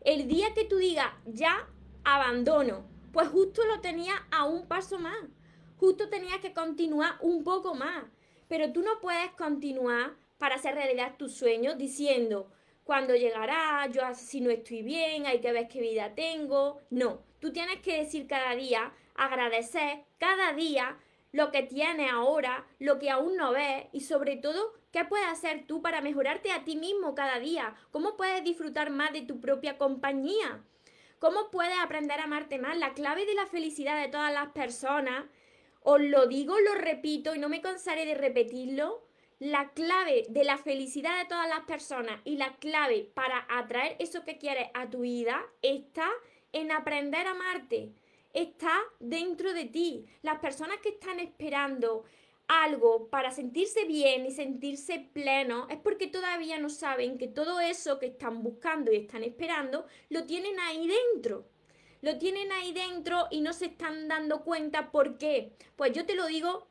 El 0.02 0.28
día 0.28 0.54
que 0.54 0.66
tú 0.66 0.78
digas, 0.78 1.08
ya 1.26 1.68
abandono, 2.04 2.86
pues 3.12 3.28
justo 3.30 3.66
lo 3.66 3.82
tenías 3.82 4.20
a 4.30 4.46
un 4.46 4.68
paso 4.68 5.00
más. 5.00 5.18
Justo 5.78 6.10
tenías 6.10 6.38
que 6.42 6.54
continuar 6.54 7.16
un 7.22 7.44
poco 7.44 7.74
más. 7.74 8.04
Pero 8.48 8.72
tú 8.72 8.84
no 8.84 9.00
puedes 9.02 9.32
continuar 9.32 10.14
para 10.38 10.56
hacer 10.56 10.76
realidad 10.76 11.16
tus 11.18 11.34
sueños 11.34 11.76
diciendo, 11.76 12.52
cuando 12.84 13.16
llegará, 13.16 13.88
yo 13.92 14.06
así 14.06 14.42
no 14.42 14.52
estoy 14.52 14.84
bien, 14.84 15.26
hay 15.26 15.42
que 15.42 15.52
ver 15.52 15.68
qué 15.68 15.82
vida 15.82 16.14
tengo. 16.14 16.82
No, 16.92 17.24
tú 17.40 17.52
tienes 17.52 17.82
que 17.82 17.98
decir 17.98 18.28
cada 18.28 18.54
día, 18.54 18.94
agradecer 19.16 20.04
cada 20.20 20.54
día 20.54 21.00
lo 21.32 21.52
que 21.52 21.64
tienes 21.64 22.12
ahora, 22.12 22.66
lo 22.80 23.00
que 23.00 23.10
aún 23.10 23.38
no 23.38 23.52
ves 23.52 23.86
y 23.92 24.02
sobre 24.02 24.38
todo, 24.38 24.74
¿qué 24.92 25.06
puedes 25.06 25.28
hacer 25.28 25.66
tú 25.66 25.82
para 25.82 26.02
mejorarte 26.02 26.52
a 26.52 26.64
ti 26.64 26.76
mismo 26.76 27.16
cada 27.16 27.40
día? 27.40 27.76
¿Cómo 27.92 28.18
puedes 28.18 28.44
disfrutar 28.44 28.90
más 28.90 29.14
de 29.14 29.22
tu 29.22 29.40
propia 29.40 29.78
compañía? 29.78 30.64
¿Cómo 31.20 31.52
puedes 31.52 31.78
aprender 31.80 32.20
a 32.20 32.24
amarte 32.24 32.60
más? 32.60 32.78
La 32.78 32.94
clave 32.94 33.26
de 33.26 33.36
la 33.36 33.46
felicidad 33.46 34.02
de 34.02 34.10
todas 34.10 34.34
las 34.34 34.50
personas, 34.50 35.26
os 35.84 36.02
lo 36.02 36.28
digo, 36.28 36.60
lo 36.60 36.76
repito 36.76 37.34
y 37.36 37.40
no 37.40 37.48
me 37.48 37.62
cansaré 37.62 38.06
de 38.06 38.16
repetirlo, 38.16 39.06
la 39.40 39.70
clave 39.70 40.26
de 40.30 40.44
la 40.44 40.58
felicidad 40.58 41.18
de 41.18 41.26
todas 41.26 41.50
las 41.50 41.62
personas 41.62 42.22
y 42.26 42.38
la 42.38 42.56
clave 42.58 43.10
para 43.14 43.48
atraer 43.50 43.96
eso 44.00 44.24
que 44.24 44.38
quieres 44.38 44.70
a 44.74 44.90
tu 44.90 45.02
vida 45.02 45.42
está 45.62 46.08
en 46.54 46.72
aprender 46.72 47.26
a 47.26 47.32
amarte 47.32 47.92
está 48.34 48.80
dentro 49.00 49.54
de 49.54 49.66
ti. 49.66 50.06
Las 50.22 50.40
personas 50.40 50.78
que 50.82 50.90
están 50.90 51.20
esperando 51.20 52.04
algo 52.48 53.10
para 53.10 53.32
sentirse 53.32 53.86
bien 53.86 54.26
y 54.26 54.32
sentirse 54.32 55.10
pleno 55.14 55.68
es 55.70 55.78
porque 55.78 56.08
todavía 56.08 56.60
no 56.60 56.70
saben 56.70 57.18
que 57.18 57.28
todo 57.28 57.62
eso 57.62 57.98
que 57.98 58.08
están 58.08 58.44
buscando 58.44 58.92
y 58.92 58.98
están 58.98 59.24
esperando 59.24 59.86
lo 60.10 60.26
tienen 60.26 60.60
ahí 60.60 60.88
dentro. 60.88 61.48
Lo 62.02 62.18
tienen 62.18 62.52
ahí 62.52 62.74
dentro 62.74 63.28
y 63.32 63.42
no 63.42 63.54
se 63.54 63.68
están 63.68 64.08
dando 64.08 64.44
cuenta 64.44 64.92
por 64.92 65.18
qué. 65.18 65.54
Pues 65.76 65.94
yo 65.94 66.06
te 66.06 66.16
lo 66.16 66.26
digo 66.26 66.68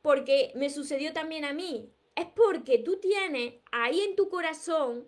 porque 0.00 0.52
me 0.54 0.70
sucedió 0.70 1.12
también 1.12 1.44
a 1.44 1.52
mí. 1.52 1.90
Es 2.14 2.26
porque 2.26 2.78
tú 2.78 2.98
tienes 2.98 3.54
ahí 3.72 4.00
en 4.00 4.16
tu 4.16 4.28
corazón 4.28 5.06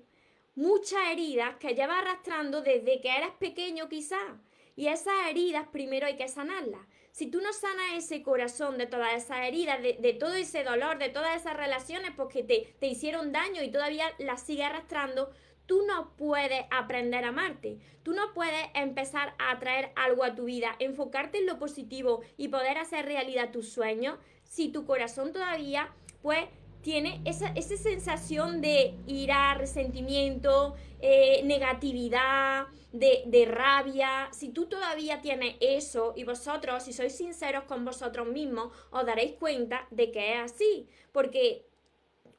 muchas 0.54 1.08
heridas 1.10 1.56
que 1.56 1.74
llevas 1.74 2.02
arrastrando 2.02 2.60
desde 2.60 3.00
que 3.00 3.08
eras 3.08 3.32
pequeño 3.38 3.88
quizás 3.88 4.32
y 4.76 4.88
esas 4.88 5.14
heridas 5.28 5.66
primero 5.68 6.06
hay 6.06 6.16
que 6.16 6.28
sanarlas. 6.28 6.80
Si 7.10 7.26
tú 7.26 7.40
no 7.40 7.52
sanas 7.52 7.92
ese 7.96 8.22
corazón 8.22 8.78
de 8.78 8.86
todas 8.86 9.12
esas 9.14 9.46
heridas, 9.46 9.82
de, 9.82 10.16
todo 10.18 10.34
ese 10.34 10.64
dolor, 10.64 10.98
de 10.98 11.10
todas 11.10 11.36
esas 11.36 11.56
relaciones 11.56 12.12
porque 12.16 12.42
te, 12.42 12.74
te 12.80 12.86
hicieron 12.86 13.32
daño 13.32 13.62
y 13.62 13.70
todavía 13.70 14.06
las 14.18 14.42
sigues 14.42 14.66
arrastrando, 14.66 15.30
tú 15.66 15.84
no 15.86 16.16
puedes 16.16 16.64
aprender 16.70 17.24
a 17.24 17.28
amarte. 17.28 17.78
Tú 18.02 18.14
no 18.14 18.32
puedes 18.32 18.66
empezar 18.74 19.34
a 19.38 19.52
atraer 19.52 19.92
algo 19.94 20.24
a 20.24 20.34
tu 20.34 20.44
vida, 20.44 20.74
enfocarte 20.78 21.38
en 21.38 21.46
lo 21.46 21.58
positivo 21.58 22.22
y 22.38 22.48
poder 22.48 22.78
hacer 22.78 23.04
realidad 23.04 23.50
tus 23.50 23.68
sueños 23.68 24.18
si 24.44 24.68
tu 24.68 24.84
corazón 24.84 25.32
todavía, 25.32 25.94
pues, 26.20 26.44
tiene 26.82 27.20
esa, 27.24 27.48
esa 27.54 27.76
sensación 27.76 28.60
de 28.60 28.94
ira, 29.06 29.54
resentimiento, 29.54 30.74
eh, 31.00 31.42
negatividad, 31.44 32.66
de, 32.92 33.48
rabia, 33.50 34.28
si 34.32 34.50
tú 34.50 34.66
todavía 34.66 35.22
tienes 35.22 35.56
eso 35.60 36.12
y 36.14 36.24
vosotros, 36.24 36.84
si 36.84 36.92
sois 36.92 37.16
sinceros 37.16 37.64
con 37.64 37.84
vosotros 37.84 38.28
mismos, 38.28 38.72
os 38.90 39.06
daréis 39.06 39.32
cuenta 39.32 39.86
de 39.90 40.10
que 40.10 40.34
es 40.34 40.52
así, 40.52 40.86
porque 41.10 41.64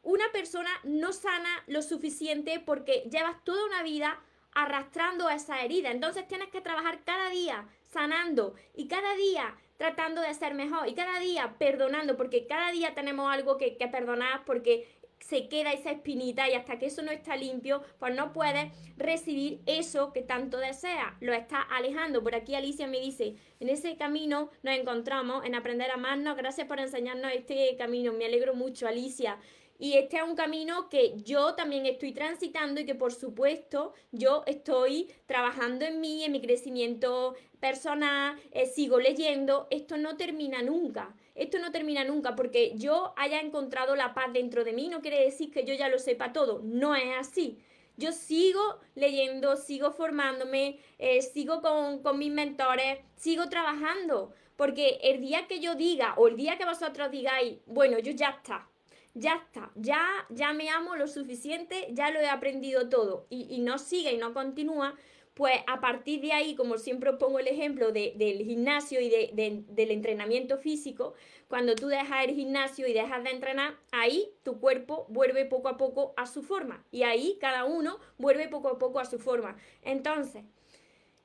una 0.03 0.31
persona 0.31 0.69
no 0.83 1.12
sana 1.12 1.63
lo 1.67 1.81
suficiente 1.81 2.59
porque 2.59 3.03
llevas 3.09 3.43
toda 3.43 3.65
una 3.65 3.81
vida 3.83 4.19
arrastrando 4.53 5.29
esa 5.29 5.62
herida, 5.63 5.89
entonces 5.89 6.27
tienes 6.27 6.50
que 6.50 6.62
trabajar 6.62 7.03
cada 7.03 7.29
día 7.29 7.67
sanando. 7.88 8.53
Y 8.75 8.88
cada 8.88 9.15
día 9.15 9.55
tratando 9.83 10.21
de 10.21 10.33
ser 10.33 10.53
mejor 10.53 10.87
y 10.87 10.93
cada 10.93 11.19
día 11.19 11.55
perdonando, 11.59 12.15
porque 12.15 12.47
cada 12.47 12.71
día 12.71 12.93
tenemos 12.95 13.29
algo 13.29 13.57
que, 13.57 13.75
que 13.75 13.89
perdonar 13.89 14.45
porque 14.45 14.87
se 15.19 15.49
queda 15.49 15.73
esa 15.73 15.91
espinita 15.91 16.49
y 16.49 16.53
hasta 16.53 16.79
que 16.79 16.85
eso 16.85 17.01
no 17.01 17.11
está 17.11 17.35
limpio, 17.35 17.81
pues 17.99 18.15
no 18.15 18.31
puedes 18.31 18.71
recibir 18.95 19.59
eso 19.65 20.13
que 20.13 20.21
tanto 20.21 20.57
deseas. 20.57 21.13
Lo 21.19 21.33
estás 21.33 21.65
alejando. 21.69 22.23
Por 22.23 22.33
aquí 22.33 22.55
Alicia 22.55 22.87
me 22.87 23.01
dice, 23.01 23.35
en 23.59 23.67
ese 23.67 23.97
camino 23.97 24.51
nos 24.63 24.73
encontramos, 24.75 25.43
en 25.43 25.55
aprender 25.55 25.91
a 25.91 25.95
amarnos. 25.95 26.37
Gracias 26.37 26.65
por 26.65 26.79
enseñarnos 26.79 27.33
este 27.33 27.75
camino. 27.77 28.13
Me 28.13 28.25
alegro 28.25 28.55
mucho, 28.55 28.87
Alicia. 28.87 29.37
Y 29.83 29.97
este 29.97 30.15
es 30.15 30.23
un 30.23 30.37
camino 30.37 30.87
que 30.87 31.13
yo 31.25 31.55
también 31.55 31.85
estoy 31.85 32.13
transitando 32.13 32.79
y 32.79 32.85
que 32.85 32.95
por 32.95 33.11
supuesto 33.11 33.93
yo 34.13 34.43
estoy 34.45 35.11
trabajando 35.25 35.83
en 35.83 35.99
mí, 35.99 36.23
en 36.23 36.31
mi 36.31 36.39
crecimiento 36.39 37.35
personal, 37.59 38.39
eh, 38.53 38.65
sigo 38.65 38.97
leyendo. 39.01 39.67
Esto 39.71 39.97
no 39.97 40.15
termina 40.15 40.61
nunca. 40.61 41.13
Esto 41.35 41.59
no 41.59 41.73
termina 41.73 42.05
nunca 42.05 42.33
porque 42.33 42.71
yo 42.77 43.13
haya 43.17 43.41
encontrado 43.41 43.97
la 43.97 44.13
paz 44.13 44.31
dentro 44.31 44.63
de 44.63 44.71
mí, 44.71 44.87
no 44.87 45.01
quiere 45.01 45.21
decir 45.21 45.51
que 45.51 45.65
yo 45.65 45.73
ya 45.73 45.89
lo 45.89 45.99
sepa 45.99 46.31
todo, 46.31 46.61
no 46.63 46.95
es 46.95 47.17
así. 47.19 47.59
Yo 47.97 48.13
sigo 48.13 48.79
leyendo, 48.95 49.57
sigo 49.57 49.91
formándome, 49.91 50.79
eh, 50.97 51.21
sigo 51.21 51.61
con, 51.61 52.01
con 52.01 52.17
mis 52.17 52.31
mentores, 52.31 52.99
sigo 53.17 53.49
trabajando, 53.49 54.33
porque 54.55 54.99
el 55.03 55.19
día 55.19 55.45
que 55.49 55.59
yo 55.59 55.75
diga 55.75 56.13
o 56.15 56.29
el 56.29 56.37
día 56.37 56.57
que 56.57 56.63
vosotros 56.63 57.11
digáis, 57.11 57.57
bueno, 57.65 57.99
yo 57.99 58.13
ya 58.13 58.29
está, 58.29 58.69
ya 59.13 59.36
está, 59.36 59.72
ya, 59.75 60.01
ya 60.29 60.53
me 60.53 60.70
amo 60.70 60.96
lo 60.96 61.08
suficiente, 61.08 61.88
ya 61.91 62.10
lo 62.12 62.20
he 62.20 62.29
aprendido 62.29 62.89
todo 62.89 63.27
y, 63.29 63.48
y 63.50 63.60
no 63.60 63.77
sigue 63.77 64.13
y 64.13 64.17
no 64.17 64.34
continúa, 64.34 64.96
pues 65.34 65.55
a 65.65 65.82
partir 65.82 66.22
de 66.22 66.32
ahí, 66.32 66.55
como 66.55 66.77
siempre 66.77 67.10
os 67.10 67.17
pongo 67.17 67.39
el 67.39 67.48
ejemplo 67.48 67.91
del 67.91 68.43
gimnasio 68.43 69.01
y 69.01 69.10
del 69.10 69.91
entrenamiento 69.91 70.58
físico, 70.58 71.15
cuando 71.48 71.75
tú 71.75 71.88
dejas 71.88 72.25
el 72.25 72.36
gimnasio 72.36 72.88
y 72.88 72.93
dejas 72.93 73.24
de 73.24 73.32
entrenar, 73.32 73.75
ahí 73.91 74.29
tu 74.43 74.60
cuerpo 74.60 75.08
vuelve 75.10 75.46
poco 75.46 75.70
a 75.70 75.77
poco 75.77 76.13
a 76.17 76.27
su 76.27 76.43
forma. 76.43 76.86
Y 76.91 77.03
ahí 77.03 77.38
cada 77.41 77.65
uno 77.65 78.00
vuelve 78.17 78.48
poco 78.48 78.70
a 78.70 78.77
poco 78.77 79.00
a 79.00 79.05
su 79.05 79.17
forma. 79.17 79.58
Entonces, 79.82 80.43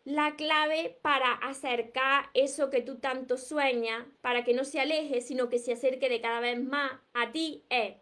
la 0.08 0.36
clave 0.36 0.98
para 1.02 1.32
acercar 1.32 2.30
eso 2.34 2.70
que 2.70 2.82
tú 2.82 2.98
tanto 2.98 3.36
sueñas, 3.36 4.06
para 4.20 4.44
que 4.44 4.54
no 4.54 4.64
se 4.64 4.80
aleje, 4.80 5.20
sino 5.20 5.48
que 5.48 5.58
se 5.58 5.72
acerque 5.72 6.08
de 6.08 6.20
cada 6.20 6.40
vez 6.40 6.60
más 6.60 6.92
a 7.12 7.30
ti, 7.32 7.64
es 7.68 7.96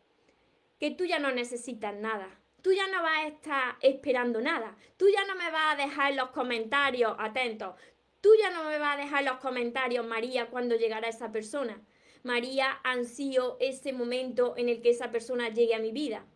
que 0.79 0.91
tú 0.91 1.05
ya 1.05 1.19
no 1.19 1.33
necesitas 1.33 1.95
nada 1.95 2.41
tú 2.67 2.73
ya 2.73 2.89
no 2.89 3.01
vas 3.01 3.19
a 3.19 3.29
estar 3.29 3.77
esperando 3.81 4.41
nada. 4.41 4.77
Tú 4.97 5.07
ya 5.09 5.25
no 5.25 5.37
me 5.37 5.53
vas 5.53 5.75
a 5.75 5.77
dejar 5.77 6.15
los 6.15 6.31
comentarios 6.31 7.15
atentos. 7.17 7.77
Tú 8.21 8.31
ya 8.43 8.51
no 8.51 8.65
me 8.65 8.77
vas 8.81 8.97
a 8.97 9.01
dejar 9.01 9.23
los 9.23 9.37
comentarios, 9.37 10.05
María, 10.05 10.51
cuando 10.51 10.75
llegará 10.75 11.07
esa 11.07 11.31
persona. 11.31 11.81
María 12.25 12.81
ansío 12.83 13.57
ese 13.61 13.93
momento 13.93 14.55
en 14.57 14.69
el 14.69 14.83
que 14.83 14.91
esa 14.91 15.13
persona 15.13 15.49
llegue 15.51 15.77
a 15.77 15.79
mi 15.79 15.93
vida. 15.93 16.27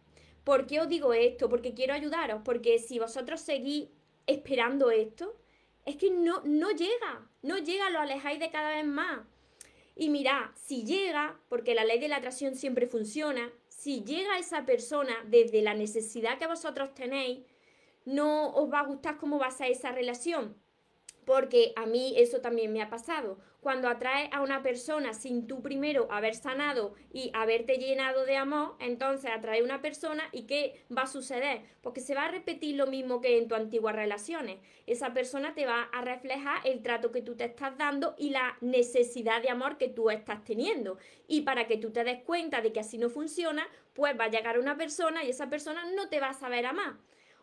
¿Por 0.45 0.69
qué 0.69 0.79
os 0.79 0.89
digo 0.89 1.15
esto? 1.15 1.49
Porque 1.49 1.75
quiero 1.75 1.95
ayudaros, 1.95 2.43
porque 2.45 2.79
si 2.79 3.01
vosotros 3.01 3.41
seguís 3.41 3.89
esperando 4.29 4.93
esto, 4.93 5.35
es 5.91 5.97
que 5.97 6.11
no, 6.11 6.41
no 6.45 6.71
llega, 6.71 7.29
no 7.43 7.59
llega, 7.59 7.91
lo 7.91 8.01
alejáis 8.01 8.39
de 8.39 8.51
cada 8.51 8.71
vez 8.71 8.87
más. 8.87 9.21
Y 9.97 10.09
mirad, 10.09 10.51
si 10.55 10.85
llega, 10.85 11.39
porque 11.49 11.75
la 11.75 11.85
ley 11.85 11.99
de 11.99 12.09
la 12.09 12.17
atracción 12.17 12.55
siempre 12.55 12.87
funciona, 12.87 13.51
si 13.69 14.05
llega 14.05 14.39
esa 14.39 14.65
persona 14.65 15.15
desde 15.27 15.63
la 15.63 15.75
necesidad 15.75 16.39
que 16.39 16.47
vosotros 16.47 16.95
tenéis, 16.95 17.41
no 18.05 18.51
os 18.55 18.73
va 18.73 18.81
a 18.81 18.87
gustar 18.87 19.19
cómo 19.19 19.39
va 19.39 19.47
a 19.47 19.51
ser 19.51 19.71
esa 19.71 19.93
relación. 19.93 20.57
Porque 21.25 21.73
a 21.77 21.87
mí 21.87 22.15
eso 22.17 22.41
también 22.41 22.73
me 22.73 22.83
ha 22.83 22.91
pasado. 22.91 23.39
Cuando 23.61 23.89
atraes 23.89 24.31
a 24.33 24.41
una 24.41 24.63
persona 24.63 25.13
sin 25.13 25.47
tú 25.47 25.61
primero 25.61 26.09
haber 26.11 26.35
sanado 26.35 26.95
y 27.13 27.31
haberte 27.35 27.77
llenado 27.77 28.25
de 28.25 28.39
amor, 28.39 28.75
entonces 28.81 29.31
atrae 29.31 29.61
a 29.61 29.65
una 29.65 29.83
persona 29.83 30.25
y 30.33 30.47
¿qué 30.47 30.83
va 30.97 31.03
a 31.03 31.07
suceder? 31.07 31.61
Porque 31.83 32.01
se 32.01 32.15
va 32.15 32.25
a 32.25 32.31
repetir 32.31 32.77
lo 32.77 32.87
mismo 32.87 33.21
que 33.21 33.37
en 33.37 33.49
tus 33.49 33.59
antiguas 33.59 33.95
relaciones. 33.95 34.61
Esa 34.87 35.13
persona 35.13 35.55
te 35.55 35.67
va 35.67 35.83
a 35.83 36.01
reflejar 36.01 36.67
el 36.67 36.83
trato 36.83 37.13
que 37.13 37.21
tú 37.21 37.37
te 37.37 37.45
estás 37.45 37.77
dando 37.77 38.15
y 38.17 38.31
la 38.31 38.57
necesidad 38.63 39.43
de 39.43 39.51
amor 39.51 39.77
que 39.77 39.89
tú 39.89 40.09
estás 40.09 40.43
teniendo. 40.43 40.97
Y 41.29 41.43
para 41.43 41.67
que 41.67 41.77
tú 41.77 41.93
te 41.93 42.03
des 42.03 42.23
cuenta 42.23 42.63
de 42.63 42.73
que 42.73 42.81
así 42.81 42.97
no 42.97 43.11
funciona, 43.11 43.69
pues 43.93 44.19
va 44.19 44.25
a 44.25 44.31
llegar 44.31 44.59
una 44.59 44.79
persona 44.79 45.23
y 45.23 45.31
esa 45.31 45.51
persona 45.51 45.85
no 45.95 46.09
te 46.09 46.19
va 46.19 46.31
a 46.31 46.35
saber 46.35 46.65
amar. 46.65 46.97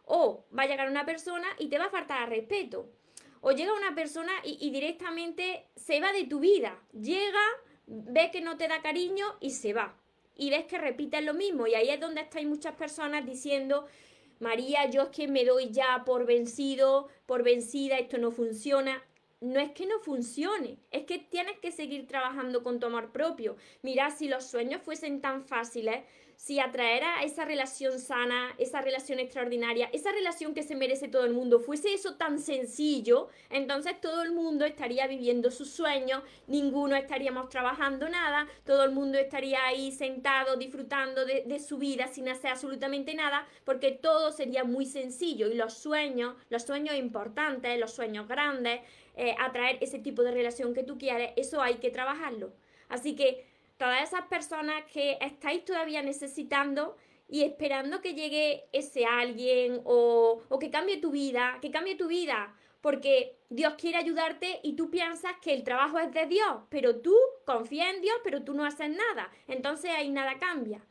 O 0.03 0.46
va 0.57 0.63
a 0.63 0.67
llegar 0.67 0.89
una 0.89 1.05
persona 1.05 1.48
y 1.60 1.67
te 1.67 1.77
va 1.77 1.86
a 1.86 1.89
faltar 1.89 2.27
respeto 2.27 2.89
o 3.41 3.51
llega 3.51 3.74
una 3.74 3.96
persona 3.96 4.32
y, 4.44 4.70
directamente 4.72 5.65
se 5.75 6.00
va 6.00 6.12
de 6.12 6.25
tu 6.25 6.39
vida. 6.39 6.79
Llega, 6.94 7.41
ve 7.86 8.29
que 8.32 8.41
no 8.41 8.58
te 8.58 8.67
da 8.67 8.82
cariño 8.82 9.25
y 9.39 9.51
se 9.51 9.74
va. 9.74 9.96
Y 10.36 10.50
ves 10.50 10.65
que 10.65 10.77
repites 10.77 11.24
lo 11.24 11.34
mismo. 11.34 11.67
Y 11.67 11.75
ahí 11.75 11.89
es 11.89 12.00
donde 12.00 12.22
estáis 12.22 12.48
muchas 12.48 12.75
personas 12.75 13.25
diciendo, 13.25 13.88
María, 14.39 14.89
yo 14.89 15.03
es 15.03 15.10
que 15.10 15.27
me 15.27 15.46
doy 15.46 15.72
ya 15.72 16.03
por 16.06 16.25
vencido, 16.25 17.08
por 17.25 17.44
vencida, 17.44 17.98
esto 17.98 18.17
no 18.17 18.32
funciona. 18.32 19.03
no 19.39 19.60
es 19.60 19.72
que 19.72 19.86
no 19.86 20.00
funcione, 20.00 20.79
es 20.89 21.03
que 21.03 21.20
tienes 21.20 21.60
que 21.60 21.72
seguir 21.72 22.08
trabajando 22.08 22.63
con 22.63 22.79
tu 22.79 22.88
amor 22.88 23.12
propio. 23.12 23.56
Mira, 23.84 24.10
si 24.10 24.27
los 24.27 24.48
sueños 24.48 24.82
fuesen 24.82 25.22
tan 25.22 25.46
fáciles, 25.46 26.03
si 26.38 26.60
atraer 26.60 27.03
a 27.03 27.24
esa 27.24 27.46
relación 27.46 28.00
sana, 28.00 28.53
esa 28.60 28.79
relación 28.82 29.17
extraordinaria, 29.20 29.89
esa 29.91 30.12
relación 30.12 30.53
que 30.53 30.62
se 30.62 30.75
merece 30.75 31.08
todo 31.08 31.25
el 31.25 31.34
mundo, 31.34 31.60
fuese 31.60 31.96
eso 31.96 32.15
tan 32.15 32.39
sencillo, 32.39 33.27
entonces 33.50 34.00
todo 34.00 34.22
el 34.22 34.32
mundo 34.32 34.63
estaría 34.63 35.08
viviendo 35.08 35.50
sus 35.50 35.72
sueños, 35.72 36.22
ninguno 36.46 36.96
estaríamos 36.96 37.50
trabajando 37.50 38.08
nada, 38.08 38.48
todo 38.65 38.84
el 38.84 38.91
mundo 38.91 39.17
estaría 39.17 39.65
ahí 39.65 39.91
sentado 39.91 40.58
disfrutando 40.58 41.25
de, 41.25 41.58
su 41.58 41.79
vida 41.79 42.08
sin 42.08 42.29
hacer 42.29 42.51
absolutamente 42.51 43.15
nada, 43.15 43.48
porque 43.65 43.91
todo 43.91 44.32
sería 44.32 44.63
muy 44.63 44.86
sencillo 44.86 45.48
y 45.48 45.56
los 45.56 45.74
sueños, 45.74 46.36
los 46.50 46.63
sueños 46.63 46.96
importantes, 46.96 47.79
los 47.79 47.94
sueños 47.94 48.27
grandes, 48.27 48.82
eh, 49.15 49.36
atraer 49.39 49.79
ese 49.82 49.98
tipo 49.98 50.22
de 50.22 50.32
relación 50.32 50.75
que 50.75 50.84
tú 50.84 51.00
quieres, 51.00 51.32
eso 51.36 51.63
hay 51.63 51.75
que 51.77 51.89
trabajarlo. 51.89 52.53
Así 52.89 53.15
que 53.15 53.47
todas 53.77 54.01
esas 54.03 54.24
personas 54.27 54.84
que 54.91 55.17
estáis 55.22 55.63
todavía 55.65 56.01
necesitando 56.01 56.96
y 57.29 57.43
esperando 57.43 58.01
que 58.01 58.13
llegue 58.13 58.65
ese 58.72 59.05
alguien 59.05 59.81
o, 59.84 60.41
o, 60.48 60.60
que 60.60 60.69
cambie 60.69 60.98
tu 60.98 61.12
vida, 61.12 61.57
que 61.62 61.72
cambie 61.72 61.96
tu 61.96 62.07
vida, 62.07 62.55
porque 62.81 63.38
Dios 63.50 63.74
quiere 63.77 63.98
ayudarte 63.98 64.60
y 64.63 64.74
tú 64.74 64.89
piensas 64.89 65.34
que 65.41 65.53
el 65.53 65.63
trabajo 65.63 66.00
es 66.00 66.12
de 66.12 66.25
Dios, 66.25 66.63
pero 66.69 66.98
tú 66.98 67.15
confías 67.46 67.93
en 67.93 68.01
Dios, 68.01 68.17
pero 68.24 68.43
tú 68.43 68.53
no 68.53 68.65
haces 68.65 68.89
nada, 68.89 69.29
entonces 69.48 69.91
ahí 69.91 70.10
nada 70.10 70.38
cambia. 70.38 70.81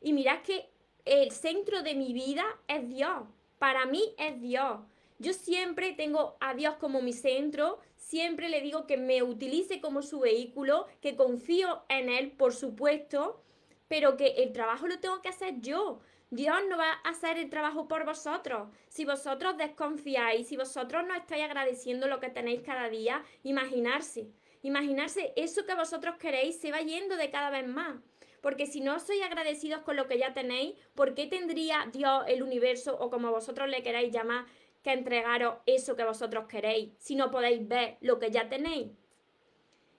Y 0.00 0.12
mirad 0.12 0.42
que 0.42 0.68
el 1.04 1.30
centro 1.30 1.82
de 1.82 1.94
mi 1.94 2.12
vida 2.12 2.44
es 2.68 2.88
Dios, 2.88 3.22
para 3.58 3.86
mí 3.86 4.14
es 4.18 4.40
Dios. 4.40 4.80
Yo 5.18 5.32
siempre 5.32 5.92
tengo 5.92 6.36
a 6.40 6.52
Dios 6.52 6.74
como 6.76 7.00
mi 7.00 7.14
centro, 7.14 7.78
siempre 8.06 8.48
le 8.48 8.60
digo 8.60 8.86
que 8.86 8.96
me 8.96 9.24
utilice 9.24 9.80
como 9.80 10.00
su 10.00 10.20
vehículo, 10.20 10.86
que 11.00 11.16
confío 11.16 11.82
en 11.88 12.08
Él, 12.08 12.30
por 12.30 12.54
supuesto, 12.54 13.42
pero 13.88 14.16
que 14.16 14.28
el 14.38 14.52
trabajo 14.52 14.86
lo 14.86 15.00
tengo 15.00 15.20
que 15.22 15.28
hacer 15.28 15.60
yo. 15.60 15.98
Dios 16.30 16.56
no 16.68 16.76
va 16.76 16.92
a 17.02 17.10
hacer 17.10 17.36
el 17.36 17.50
trabajo 17.50 17.88
por 17.88 18.04
vosotros. 18.04 18.68
Si 18.88 19.04
vosotros 19.04 19.56
desconfiáis, 19.56 20.46
si 20.46 20.56
vosotros 20.56 21.04
no 21.06 21.14
estáis 21.16 21.42
agradeciendo 21.42 22.06
lo 22.06 22.20
que 22.20 22.30
tenéis 22.30 22.62
cada 22.62 22.88
día, 22.88 23.24
imaginarse. 23.42 24.30
Imaginarse 24.62 25.32
eso 25.34 25.66
que 25.66 25.74
vosotros 25.74 26.14
queréis 26.16 26.60
se 26.60 26.70
va 26.70 26.80
yendo 26.82 27.16
de 27.16 27.30
cada 27.30 27.50
vez 27.50 27.66
más. 27.66 27.96
Porque 28.40 28.66
si 28.66 28.80
no 28.80 29.00
sois 29.00 29.22
agradecidos 29.22 29.82
con 29.82 29.96
lo 29.96 30.06
que 30.06 30.18
ya 30.18 30.32
tenéis, 30.32 30.76
¿por 30.94 31.14
qué 31.14 31.26
tendría 31.26 31.88
Dios, 31.92 32.24
el 32.28 32.44
universo 32.44 32.96
o 33.00 33.10
como 33.10 33.32
vosotros 33.32 33.68
le 33.68 33.82
queráis 33.82 34.12
llamar, 34.12 34.46
que 34.86 34.92
entregaros 34.92 35.56
eso 35.66 35.96
que 35.96 36.04
vosotros 36.04 36.46
queréis, 36.46 36.92
si 36.96 37.16
no 37.16 37.32
podéis 37.32 37.66
ver 37.66 37.96
lo 38.02 38.20
que 38.20 38.30
ya 38.30 38.48
tenéis. 38.48 38.92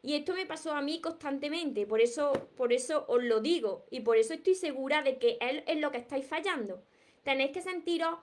Y 0.01 0.13
esto 0.13 0.33
me 0.33 0.45
pasó 0.45 0.71
a 0.71 0.81
mí 0.81 1.01
constantemente, 1.01 1.85
por 1.85 1.99
eso, 1.99 2.31
por 2.55 2.71
eso 2.71 3.03
os 3.09 3.21
lo 3.21 3.41
digo 3.41 3.85
y 3.91 3.99
por 3.99 4.15
eso 4.15 4.33
estoy 4.33 4.55
segura 4.55 5.01
de 5.01 5.17
que 5.17 5.37
Él 5.41 5.65
es 5.67 5.77
lo 5.81 5.91
que 5.91 5.97
estáis 5.97 6.25
fallando. 6.25 6.81
Tenéis 7.23 7.51
que 7.51 7.61
sentiros 7.61 8.17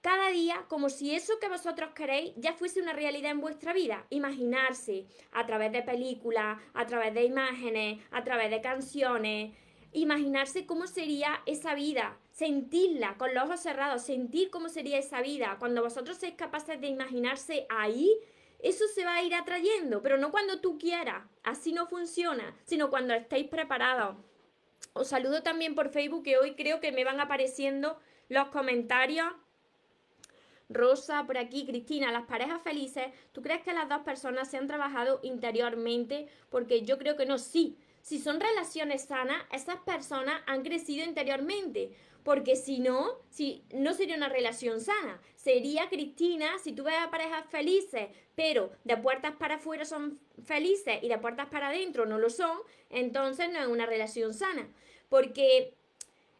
cada 0.00 0.30
día 0.30 0.66
como 0.68 0.88
si 0.88 1.14
eso 1.14 1.38
que 1.40 1.48
vosotros 1.48 1.90
queréis 1.94 2.32
ya 2.36 2.52
fuese 2.52 2.82
una 2.82 2.94
realidad 2.94 3.30
en 3.30 3.40
vuestra 3.40 3.72
vida. 3.72 4.04
Imaginarse 4.10 5.06
a 5.30 5.46
través 5.46 5.70
de 5.70 5.82
películas, 5.82 6.58
a 6.74 6.84
través 6.86 7.14
de 7.14 7.26
imágenes, 7.26 8.02
a 8.10 8.24
través 8.24 8.50
de 8.50 8.60
canciones, 8.60 9.52
imaginarse 9.92 10.66
cómo 10.66 10.88
sería 10.88 11.42
esa 11.46 11.76
vida, 11.76 12.18
sentirla 12.38 13.16
con 13.18 13.34
los 13.34 13.42
ojos 13.42 13.58
cerrados, 13.58 14.02
sentir 14.02 14.48
cómo 14.50 14.68
sería 14.68 14.96
esa 14.96 15.20
vida. 15.20 15.56
Cuando 15.58 15.82
vosotros 15.82 16.18
seáis 16.18 16.36
capaces 16.36 16.80
de 16.80 16.86
imaginarse 16.86 17.66
ahí, 17.68 18.16
eso 18.60 18.84
se 18.94 19.04
va 19.04 19.16
a 19.16 19.24
ir 19.24 19.34
atrayendo, 19.34 20.02
pero 20.02 20.18
no 20.18 20.30
cuando 20.30 20.60
tú 20.60 20.78
quieras, 20.78 21.24
así 21.42 21.72
no 21.72 21.88
funciona, 21.88 22.54
sino 22.62 22.90
cuando 22.90 23.12
estéis 23.12 23.48
preparados. 23.48 24.18
Os 24.92 25.08
saludo 25.08 25.42
también 25.42 25.74
por 25.74 25.88
Facebook 25.88 26.22
que 26.22 26.38
hoy 26.38 26.54
creo 26.54 26.78
que 26.78 26.92
me 26.92 27.02
van 27.02 27.18
apareciendo 27.18 27.98
los 28.28 28.46
comentarios. 28.50 29.26
Rosa, 30.68 31.26
por 31.26 31.38
aquí, 31.38 31.66
Cristina, 31.66 32.12
las 32.12 32.26
parejas 32.26 32.62
felices, 32.62 33.06
¿tú 33.32 33.42
crees 33.42 33.62
que 33.62 33.72
las 33.72 33.88
dos 33.88 34.02
personas 34.02 34.48
se 34.48 34.58
han 34.58 34.68
trabajado 34.68 35.18
interiormente? 35.24 36.28
Porque 36.50 36.82
yo 36.82 36.98
creo 36.98 37.16
que 37.16 37.26
no, 37.26 37.38
sí, 37.38 37.78
si 38.08 38.18
son 38.18 38.40
relaciones 38.40 39.04
sanas, 39.04 39.44
esas 39.52 39.76
personas 39.80 40.40
han 40.46 40.62
crecido 40.62 41.04
interiormente. 41.04 41.90
Porque 42.22 42.56
si 42.56 42.78
no, 42.78 43.18
si 43.28 43.64
no 43.70 43.92
sería 43.92 44.16
una 44.16 44.30
relación 44.30 44.80
sana. 44.80 45.20
Sería 45.36 45.90
Cristina, 45.90 46.58
si 46.58 46.72
tú 46.72 46.84
ves 46.84 46.94
a 46.98 47.10
parejas 47.10 47.44
felices, 47.50 48.08
pero 48.34 48.72
de 48.84 48.96
puertas 48.96 49.36
para 49.36 49.56
afuera 49.56 49.84
son 49.84 50.18
felices 50.42 51.00
y 51.02 51.08
de 51.08 51.18
puertas 51.18 51.48
para 51.48 51.68
adentro 51.68 52.06
no 52.06 52.18
lo 52.18 52.30
son, 52.30 52.56
entonces 52.88 53.50
no 53.52 53.60
es 53.60 53.66
una 53.66 53.84
relación 53.84 54.32
sana. 54.32 54.66
Porque 55.10 55.74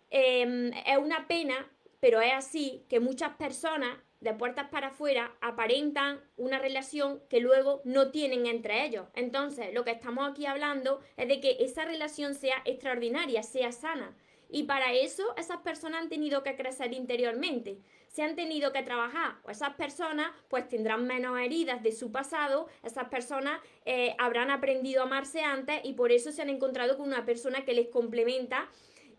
em, 0.08 0.72
es 0.72 0.96
una 0.98 1.28
pena, 1.28 1.70
pero 2.00 2.22
es 2.22 2.32
así, 2.32 2.82
que 2.88 2.98
muchas 2.98 3.36
personas 3.36 3.98
de 4.20 4.34
puertas 4.34 4.68
para 4.68 4.88
afuera 4.88 5.32
aparentan 5.40 6.20
una 6.36 6.58
relación 6.58 7.20
que 7.28 7.40
luego 7.40 7.80
no 7.84 8.10
tienen 8.10 8.46
entre 8.46 8.84
ellos. 8.84 9.06
Entonces, 9.14 9.72
lo 9.72 9.84
que 9.84 9.92
estamos 9.92 10.28
aquí 10.28 10.46
hablando 10.46 11.00
es 11.16 11.28
de 11.28 11.40
que 11.40 11.58
esa 11.60 11.84
relación 11.84 12.34
sea 12.34 12.56
extraordinaria, 12.64 13.42
sea 13.42 13.72
sana. 13.72 14.16
Y 14.50 14.62
para 14.64 14.94
eso 14.94 15.34
esas 15.36 15.58
personas 15.58 16.02
han 16.02 16.08
tenido 16.08 16.42
que 16.42 16.56
crecer 16.56 16.94
interiormente, 16.94 17.78
se 18.08 18.22
han 18.22 18.34
tenido 18.34 18.72
que 18.72 18.82
trabajar. 18.82 19.36
O 19.44 19.50
esas 19.50 19.74
personas 19.74 20.32
pues 20.48 20.68
tendrán 20.68 21.06
menos 21.06 21.38
heridas 21.38 21.82
de 21.82 21.92
su 21.92 22.10
pasado, 22.10 22.66
esas 22.82 23.08
personas 23.08 23.60
eh, 23.84 24.14
habrán 24.18 24.50
aprendido 24.50 25.02
a 25.02 25.06
amarse 25.06 25.42
antes 25.42 25.80
y 25.84 25.92
por 25.92 26.12
eso 26.12 26.32
se 26.32 26.42
han 26.42 26.48
encontrado 26.48 26.96
con 26.96 27.06
una 27.06 27.26
persona 27.26 27.64
que 27.64 27.74
les 27.74 27.88
complementa 27.88 28.68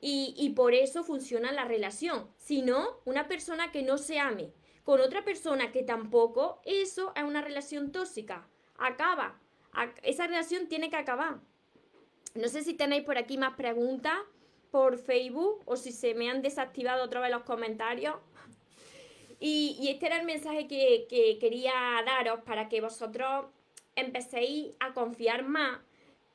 y, 0.02 0.34
y 0.36 0.52
por 0.52 0.74
eso 0.74 1.04
funciona 1.04 1.52
la 1.52 1.66
relación. 1.66 2.28
Si 2.38 2.64
no, 2.64 3.00
una 3.06 3.28
persona 3.28 3.72
que 3.72 3.84
no 3.84 4.00
se 4.00 4.18
ame, 4.18 4.52
con 4.90 5.02
otra 5.02 5.24
persona 5.24 5.72
que 5.72 5.84
tampoco, 5.84 6.60
eso 6.66 7.14
es 7.16 7.22
una 7.22 7.44
relación 7.44 7.92
tóxica. 7.92 8.48
Acaba. 8.80 9.40
Esa 10.02 10.26
relación 10.26 10.68
tiene 10.68 10.90
que 10.90 10.96
acabar. 10.96 11.38
No 12.34 12.48
sé 12.48 12.64
si 12.64 12.74
tenéis 12.74 13.04
por 13.04 13.20
aquí 13.20 13.38
más 13.38 13.54
preguntas 13.54 14.18
por 14.72 14.98
Facebook 14.98 15.62
o 15.66 15.78
si 15.78 15.92
se 15.92 16.16
me 16.16 16.32
han 16.32 16.42
desactivado 16.42 17.04
otra 17.04 17.20
vez 17.20 17.30
los 17.30 17.44
comentarios. 17.44 18.16
Y, 19.40 19.88
este 19.90 20.08
era 20.08 20.20
el 20.20 20.26
mensaje 20.26 20.68
que, 20.68 21.06
que, 21.08 21.38
quería 21.38 21.72
daros 22.04 22.40
para 22.42 22.68
que 22.68 22.82
vosotros 22.82 23.46
empecéis 23.96 24.74
a 24.80 24.94
confiar 24.94 25.44
más, 25.44 25.80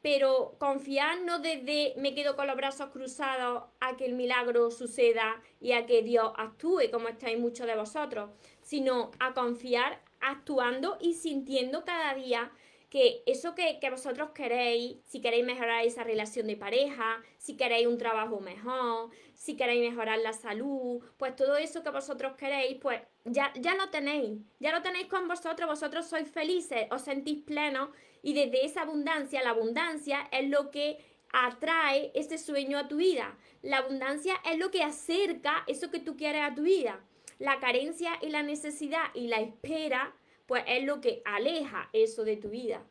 pero 0.04 0.54
confiar 0.58 1.22
no 1.22 1.38
desde 1.38 1.94
me 1.96 2.14
quedo 2.14 2.36
con 2.36 2.46
los 2.46 2.56
brazos 2.56 2.90
cruzados 2.90 3.64
a 3.80 3.96
que 3.96 4.04
el 4.04 4.12
milagro 4.12 4.70
suceda 4.70 5.40
y 5.62 5.72
a 5.72 5.86
que 5.86 6.02
Dios 6.02 6.30
actúe, 6.36 6.90
como 6.92 7.08
estáis 7.08 7.38
muchos 7.38 7.66
de 7.66 7.74
vosotros, 7.74 8.28
sino 8.60 9.12
a 9.18 9.32
confiar 9.32 10.02
actuando 10.20 10.98
y 11.00 11.14
sintiendo 11.14 11.86
cada 11.86 12.12
día 12.12 12.52
que 12.90 13.22
eso 13.24 13.54
que, 13.54 13.78
que, 13.80 13.88
vosotros 13.88 14.32
queréis, 14.34 14.98
si 15.06 15.22
queréis 15.22 15.46
mejorar 15.46 15.82
esa 15.86 16.04
relación 16.04 16.48
de 16.48 16.56
pareja, 16.56 17.22
si 17.38 17.56
queréis 17.56 17.86
un 17.86 17.96
trabajo 17.96 18.40
mejor, 18.40 19.08
si 19.32 19.56
queréis 19.56 19.88
mejorar 19.88 20.18
la 20.18 20.34
salud, 20.34 21.02
pues 21.16 21.34
todo 21.34 21.56
eso 21.56 21.82
que 21.82 21.88
vosotros 21.88 22.34
queréis, 22.36 22.76
pues 22.78 23.00
ya, 23.24 23.54
ya 23.58 23.74
lo 23.74 23.88
tenéis, 23.88 24.38
ya 24.60 24.70
lo 24.70 24.82
tenéis 24.82 25.06
con 25.06 25.28
vosotros, 25.28 25.66
vosotros 25.66 26.06
sois 26.06 26.30
felices, 26.30 26.88
os 26.90 27.00
sentís 27.00 27.42
plenos 27.42 27.88
y 28.24 28.32
desde 28.32 28.64
esa 28.64 28.82
abundancia, 28.82 29.42
la 29.42 29.50
abundancia 29.50 30.26
es 30.32 30.48
lo 30.48 30.70
que 30.70 30.96
atrae 31.30 32.10
ese 32.14 32.38
sueño 32.38 32.78
a 32.78 32.88
tu 32.88 32.96
vida. 32.96 33.36
La 33.60 33.78
abundancia 33.78 34.34
es 34.50 34.58
lo 34.58 34.70
que 34.70 34.82
acerca 34.82 35.62
eso 35.66 35.90
que 35.90 36.00
tú 36.00 36.16
quieres 36.16 36.40
a 36.42 36.54
tu 36.54 36.62
vida. 36.62 37.04
La 37.38 37.60
carencia 37.60 38.12
y 38.22 38.30
la 38.30 38.42
necesidad 38.42 39.04
y 39.12 39.26
la 39.26 39.40
espera, 39.40 40.14
pues 40.46 40.64
es 40.66 40.84
lo 40.84 41.02
que 41.02 41.20
aleja 41.26 41.90
eso 41.92 42.24
de 42.24 42.38
tu 42.38 42.48
vida. 42.48 42.82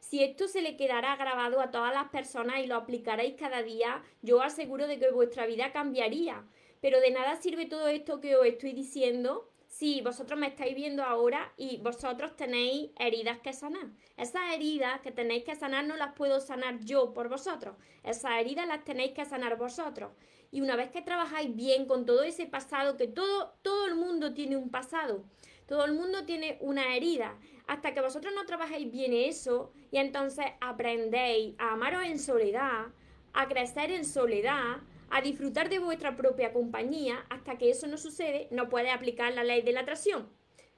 Si 0.00 0.24
esto 0.24 0.48
se 0.48 0.60
le 0.60 0.76
quedará 0.76 1.14
grabado 1.14 1.60
a 1.60 1.70
todas 1.70 1.94
las 1.94 2.08
personas 2.08 2.58
y 2.58 2.66
lo 2.66 2.74
aplicaréis 2.74 3.36
cada 3.36 3.62
día, 3.62 4.02
yo 4.22 4.42
aseguro 4.42 4.88
de 4.88 4.98
que 4.98 5.12
vuestra 5.12 5.46
vida 5.46 5.70
cambiaría. 5.70 6.44
Pero 6.80 6.98
de 7.00 7.12
nada 7.12 7.36
sirve 7.36 7.66
todo 7.66 7.86
esto 7.86 8.20
que 8.20 8.34
os 8.34 8.44
estoy 8.44 8.72
diciendo 8.72 9.49
si 9.70 10.00
vosotros 10.02 10.38
me 10.38 10.48
estáis 10.48 10.74
viendo 10.74 11.04
ahora 11.04 11.52
y 11.56 11.78
vosotros 11.78 12.34
tenéis 12.36 12.90
heridas 12.98 13.38
que 13.38 13.52
sanar. 13.52 13.86
Esas 14.16 14.52
heridas 14.52 15.00
que 15.00 15.12
tenéis 15.12 15.44
que 15.44 15.54
sanar 15.54 15.86
no 15.86 15.96
las 15.96 16.12
puedo 16.14 16.40
sanar 16.40 16.80
yo 16.80 17.14
por 17.14 17.28
vosotros. 17.28 17.76
Esas 18.02 18.32
heridas 18.40 18.66
las 18.66 18.84
tenéis 18.84 19.12
que 19.12 19.24
sanar 19.24 19.56
vosotros. 19.56 20.10
Y 20.50 20.60
una 20.60 20.74
vez 20.74 20.90
que 20.90 21.02
trabajáis 21.02 21.54
bien 21.54 21.86
con 21.86 22.04
todo 22.04 22.24
ese 22.24 22.46
pasado, 22.46 22.96
que 22.96 23.06
todo, 23.06 23.54
todo 23.62 23.86
el 23.86 23.94
mundo 23.94 24.34
tiene 24.34 24.56
un 24.56 24.70
pasado, 24.70 25.24
todo 25.66 25.84
el 25.84 25.92
mundo 25.92 26.24
tiene 26.24 26.58
una 26.60 26.96
herida, 26.96 27.38
hasta 27.68 27.94
que 27.94 28.00
vosotros 28.00 28.34
no 28.34 28.44
trabajáis 28.46 28.90
bien 28.90 29.12
eso 29.12 29.72
y 29.92 29.98
entonces 29.98 30.46
aprendéis 30.60 31.54
a 31.58 31.74
amaros 31.74 32.02
en 32.02 32.18
soledad, 32.18 32.86
a 33.32 33.46
crecer 33.46 33.92
en 33.92 34.04
soledad, 34.04 34.78
a 35.10 35.20
disfrutar 35.20 35.68
de 35.68 35.78
vuestra 35.78 36.16
propia 36.16 36.52
compañía, 36.52 37.26
hasta 37.28 37.58
que 37.58 37.70
eso 37.70 37.86
no 37.86 37.98
sucede, 37.98 38.48
no 38.50 38.68
puede 38.68 38.90
aplicar 38.90 39.32
la 39.34 39.44
ley 39.44 39.62
de 39.62 39.72
la 39.72 39.80
atracción. 39.80 40.28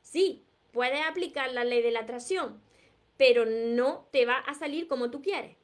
Sí, 0.00 0.44
puede 0.72 1.02
aplicar 1.02 1.52
la 1.52 1.64
ley 1.64 1.82
de 1.82 1.90
la 1.90 2.00
atracción, 2.00 2.60
pero 3.16 3.44
no 3.46 4.08
te 4.10 4.26
va 4.26 4.38
a 4.38 4.54
salir 4.54 4.88
como 4.88 5.10
tú 5.10 5.22
quieres. 5.22 5.56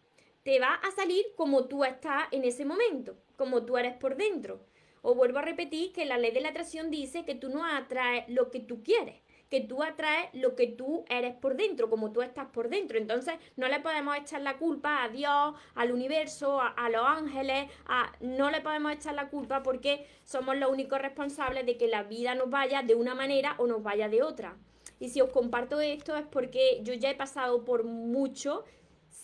Te 0.43 0.61
va 0.61 0.75
a 0.75 0.91
salir 0.93 1.25
como 1.37 1.67
tú 1.67 1.85
estás 1.85 2.29
en 2.31 2.45
ese 2.45 2.65
momento, 2.65 3.17
como 3.37 3.65
tú 3.65 3.77
eres 3.77 3.95
por 3.95 4.17
dentro. 4.17 4.65
O 5.03 5.15
vuelvo 5.15 5.39
a 5.39 5.43
repetir 5.43 5.93
que 5.93 6.07
la 6.07 6.19
ley 6.19 6.31
de 6.33 6.41
la 6.41 6.51
atracción 6.51 6.91
dice 6.91 7.25
que 7.25 7.35
tú 7.35 7.49
no 7.49 7.65
atraes 7.65 8.29
lo 8.29 8.51
que 8.51 8.61
tú 8.61 8.83
quieres, 8.83 9.23
que 9.51 9.61
tú 9.61 9.83
atraes 9.83 10.29
lo 10.33 10.55
que 10.55 10.67
tú 10.67 11.05
eres 11.09 11.35
por 11.35 11.57
dentro, 11.57 11.89
como 11.89 12.13
tú 12.13 12.23
estás 12.23 12.47
por 12.47 12.69
dentro. 12.69 12.99
Entonces 12.99 13.35
no 13.57 13.69
le 13.69 13.81
podemos 13.81 14.17
echar 14.17 14.43
la 14.43 14.59
culpa 14.59 15.03
a 15.03 15.09
Dios, 15.09 15.55
al 15.75 15.93
universo, 15.93 16.61
a, 16.61 16.89
los 16.91 17.03
ángeles, 17.05 17.71
a, 17.87 18.13
no 18.21 18.51
le 18.51 18.61
podemos 18.61 18.93
echar 18.93 19.15
la 19.15 19.29
culpa 19.29 19.63
porque 19.63 20.07
somos 20.25 20.57
los 20.57 20.71
únicos 20.71 21.01
responsables 21.01 21.67
de 21.67 21.77
que 21.77 21.89
la 21.89 22.03
vida 22.03 22.35
nos 22.35 22.51
vaya 22.51 22.83
de 22.83 22.95
una 22.95 23.15
manera 23.15 23.55
o 23.59 23.67
nos 23.67 23.83
vaya 23.83 24.09
de 24.09 24.23
otra. 24.23 24.57
Y 25.01 25.11
si 25.11 25.21
os 25.21 25.31
comparto 25.31 25.81
esto 25.81 26.17
es 26.17 26.27
porque 26.27 26.81
yo 26.83 26.93
ya 26.95 27.11
he 27.11 27.15
pasado 27.15 27.65
por 27.65 27.85
mucho 27.85 28.65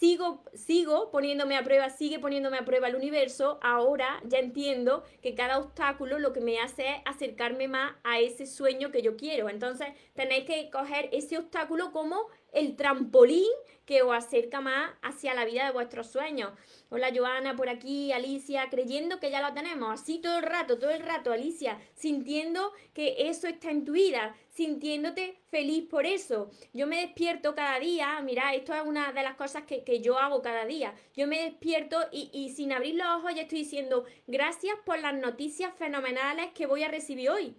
sigo, 0.04 0.44
sigo 0.52 1.10
poniéndome 1.10 1.56
a 1.56 1.64
prueba, 1.64 1.88
sigue 1.88 2.18
poniéndome 2.18 2.58
a 2.58 2.66
prueba 2.66 2.88
el 2.88 2.94
universo, 2.94 3.58
ahora 3.62 4.20
ya 4.24 4.38
entiendo 4.38 5.02
que 5.22 5.34
cada 5.34 5.58
obstáculo 5.58 6.18
lo 6.18 6.34
que 6.34 6.42
me 6.42 6.60
hace 6.60 6.86
es 6.86 6.96
acercarme 7.06 7.68
más 7.68 7.94
a 8.04 8.20
ese 8.20 8.44
sueño 8.44 8.90
que 8.90 9.00
yo 9.00 9.16
quiero. 9.16 9.48
Entonces 9.48 9.88
tenéis 10.12 10.44
que 10.44 10.68
coger 10.70 11.08
ese 11.12 11.38
obstáculo 11.38 11.90
como 11.90 12.26
el 12.54 12.76
trampolín 12.76 13.50
que 13.84 14.02
os 14.02 14.14
acerca 14.14 14.60
más 14.60 14.92
hacia 15.02 15.34
la 15.34 15.44
vida 15.44 15.66
de 15.66 15.72
vuestros 15.72 16.06
sueños. 16.06 16.52
Hola 16.88 17.10
Joana, 17.14 17.54
por 17.56 17.68
aquí, 17.68 18.12
Alicia, 18.12 18.68
creyendo 18.70 19.20
que 19.20 19.30
ya 19.30 19.46
lo 19.46 19.52
tenemos, 19.52 20.00
así 20.00 20.18
todo 20.18 20.38
el 20.38 20.44
rato, 20.44 20.78
todo 20.78 20.90
el 20.90 21.02
rato, 21.02 21.32
Alicia, 21.32 21.78
sintiendo 21.94 22.72
que 22.94 23.28
eso 23.28 23.46
está 23.46 23.70
en 23.70 23.84
tu 23.84 23.92
vida, 23.92 24.34
sintiéndote 24.50 25.36
feliz 25.50 25.86
por 25.88 26.06
eso. 26.06 26.50
Yo 26.72 26.86
me 26.86 27.00
despierto 27.00 27.54
cada 27.54 27.78
día, 27.78 28.20
mira, 28.22 28.54
esto 28.54 28.74
es 28.74 28.82
una 28.84 29.12
de 29.12 29.22
las 29.22 29.34
cosas 29.34 29.64
que, 29.64 30.00
yo 30.00 30.18
hago 30.18 30.42
cada 30.42 30.64
día. 30.64 30.94
Yo 31.14 31.26
me 31.26 31.42
despierto 31.42 31.98
y, 32.10 32.30
y 32.32 32.50
sin 32.50 32.72
abrir 32.72 32.94
los 32.94 33.06
ojos 33.06 33.34
ya 33.34 33.42
estoy 33.42 33.60
diciendo, 33.60 34.04
gracias 34.26 34.76
por 34.84 34.98
las 34.98 35.14
noticias 35.14 35.74
fenomenales 35.76 36.52
que 36.54 36.66
voy 36.66 36.82
a 36.82 36.88
recibir 36.88 37.30
hoy 37.30 37.54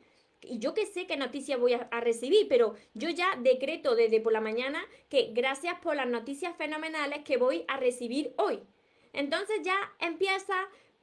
y 0.48 0.60
yo 0.60 0.74
que 0.74 0.86
sé 0.86 1.08
qué 1.08 1.18
noticias 1.18 1.60
voy 1.60 1.74
a, 1.74 1.88
recibir, 2.02 2.48
pero 2.48 2.76
yo 2.94 3.10
ya 3.10 3.36
decreto 3.38 3.96
desde 3.96 4.22
por 4.22 4.34
la 4.34 4.42
mañana 4.42 4.84
que 5.10 5.32
gracias 5.34 5.80
por 5.80 5.96
las 5.96 6.08
noticias 6.08 6.56
fenomenales 6.56 7.24
que 7.24 7.38
voy 7.38 7.66
a 7.68 7.78
recibir 7.78 8.34
hoy. 8.38 8.62
Entonces 9.14 9.62
ya 9.64 9.78
empieza 10.00 10.56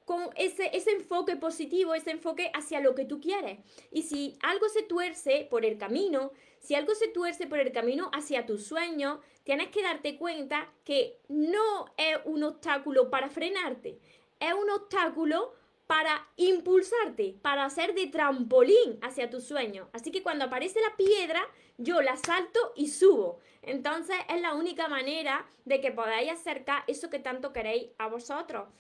con 0.05 0.31
ese, 0.37 0.70
ese 0.76 0.90
enfoque 0.92 1.37
positivo, 1.37 1.94
ese 1.94 2.11
enfoque 2.11 2.50
hacia 2.55 2.81
lo 2.81 2.94
que 2.94 3.05
tú 3.05 3.20
quieres. 3.20 3.59
Y 3.90 4.02
si 4.02 4.37
algo 4.42 4.68
se 4.68 4.83
tuerce 4.83 5.46
por 5.50 5.64
el 5.64 5.78
camino, 5.78 6.33
si 6.61 6.74
algo 6.74 6.94
se 6.94 7.09
tuerce 7.09 7.46
por 7.46 7.59
el 7.59 7.72
camino 7.72 8.11
hacia 8.12 8.46
tus 8.46 8.66
sueños, 8.66 9.18
tienes 9.44 9.68
que 9.68 9.83
darte 9.83 10.16
cuenta 10.16 10.72
que 10.85 11.18
no 11.28 11.87
es 11.96 12.18
un 12.24 12.42
obstáculo 12.44 13.11
para 13.11 13.28
frenarte, 13.28 13.98
es 14.38 14.55
un 14.55 14.70
obstáculo 14.70 15.55
para 15.92 16.26
impulsarte, 16.37 17.37
para 17.42 17.66
hacer 17.66 17.94
de 17.94 18.07
trampolín 18.07 18.98
hacia 19.02 19.28
tu 19.28 19.42
sueño. 19.42 19.90
Así 19.92 20.11
que 20.11 20.22
cuando 20.22 20.46
aparece 20.46 20.81
la 20.81 20.96
piedra, 20.96 21.46
yo 21.76 22.00
la 22.00 22.16
salto 22.16 22.72
y 22.74 22.88
subo. 22.88 23.40
Entonces 23.61 24.16
es 24.31 24.40
la 24.40 24.55
única 24.55 24.88
manera 24.88 25.46
de 25.66 25.83
que 25.83 25.92
podáis 25.92 26.31
acercar 26.31 26.83
eso 26.87 27.11
que 27.11 27.18
tanto 27.18 27.52
queréis 27.52 27.90
a 27.98 28.07
vosotros. 28.07 28.70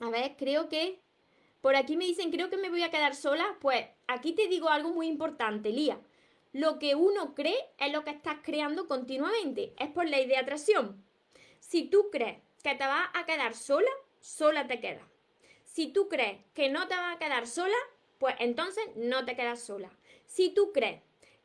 A 0.00 0.10
ver, 0.10 0.34
creo 0.36 0.68
que 0.68 0.98
por 1.60 1.76
aquí 1.76 1.96
me 1.96 2.06
dicen, 2.06 2.32
creo 2.32 2.50
que 2.50 2.56
me 2.56 2.70
voy 2.70 2.82
a 2.82 2.90
quedar 2.90 3.14
sola. 3.14 3.56
Pues 3.60 3.86
aquí 4.08 4.32
te 4.32 4.48
digo 4.48 4.68
algo 4.68 4.90
muy 4.90 5.06
importante, 5.06 5.70
Lía. 5.70 6.00
Lo 6.52 6.80
que 6.80 6.96
uno 6.96 7.36
cree 7.36 7.70
es 7.78 7.92
lo 7.92 8.02
que 8.02 8.10
estás 8.10 8.38
creando 8.42 8.88
continuamente. 8.88 9.74
Es 9.78 9.90
por 9.90 10.08
ley 10.08 10.26
de 10.26 10.38
atracción. 10.38 11.04
Si 11.60 11.84
tú 11.84 12.08
crees 12.10 12.38
que 12.64 12.74
te 12.74 12.84
vas 12.84 13.10
a 13.14 13.26
quedar 13.26 13.54
sola, 13.54 13.92
sola 14.18 14.66
te 14.66 14.80
quedas. 14.80 15.04
Si 15.72 15.92
tú 15.92 16.08
crees 16.08 16.40
que 16.52 16.68
no 16.68 16.88
te 16.88 16.96
vas 16.96 17.14
a 17.14 17.18
quedar 17.20 17.46
sola, 17.46 17.76
pues 18.18 18.34
entonces 18.40 18.84
no 18.96 19.24
te 19.24 19.36
quedas 19.36 19.62
sola. 19.62 19.88
Si 20.26 20.50
tú 20.50 20.72
crees 20.72 21.00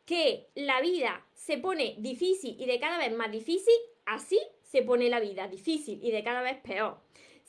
que 0.06 0.50
la 0.56 0.82
vida 0.82 1.24
se 1.36 1.60
pone 1.60 1.96
difícil 2.00 2.60
y 2.60 2.66
de 2.66 2.80
cada 2.80 2.98
vez 2.98 3.16
más 3.16 3.32
difícil, 3.32 3.76
así 4.08 4.40
se 4.64 4.82
pone 4.82 5.10
la 5.10 5.20
vida 5.20 5.48
difícil 5.48 6.00
y 6.02 6.10
de 6.10 6.24
cada 6.24 6.42
vez 6.42 6.58
peor. 6.58 7.05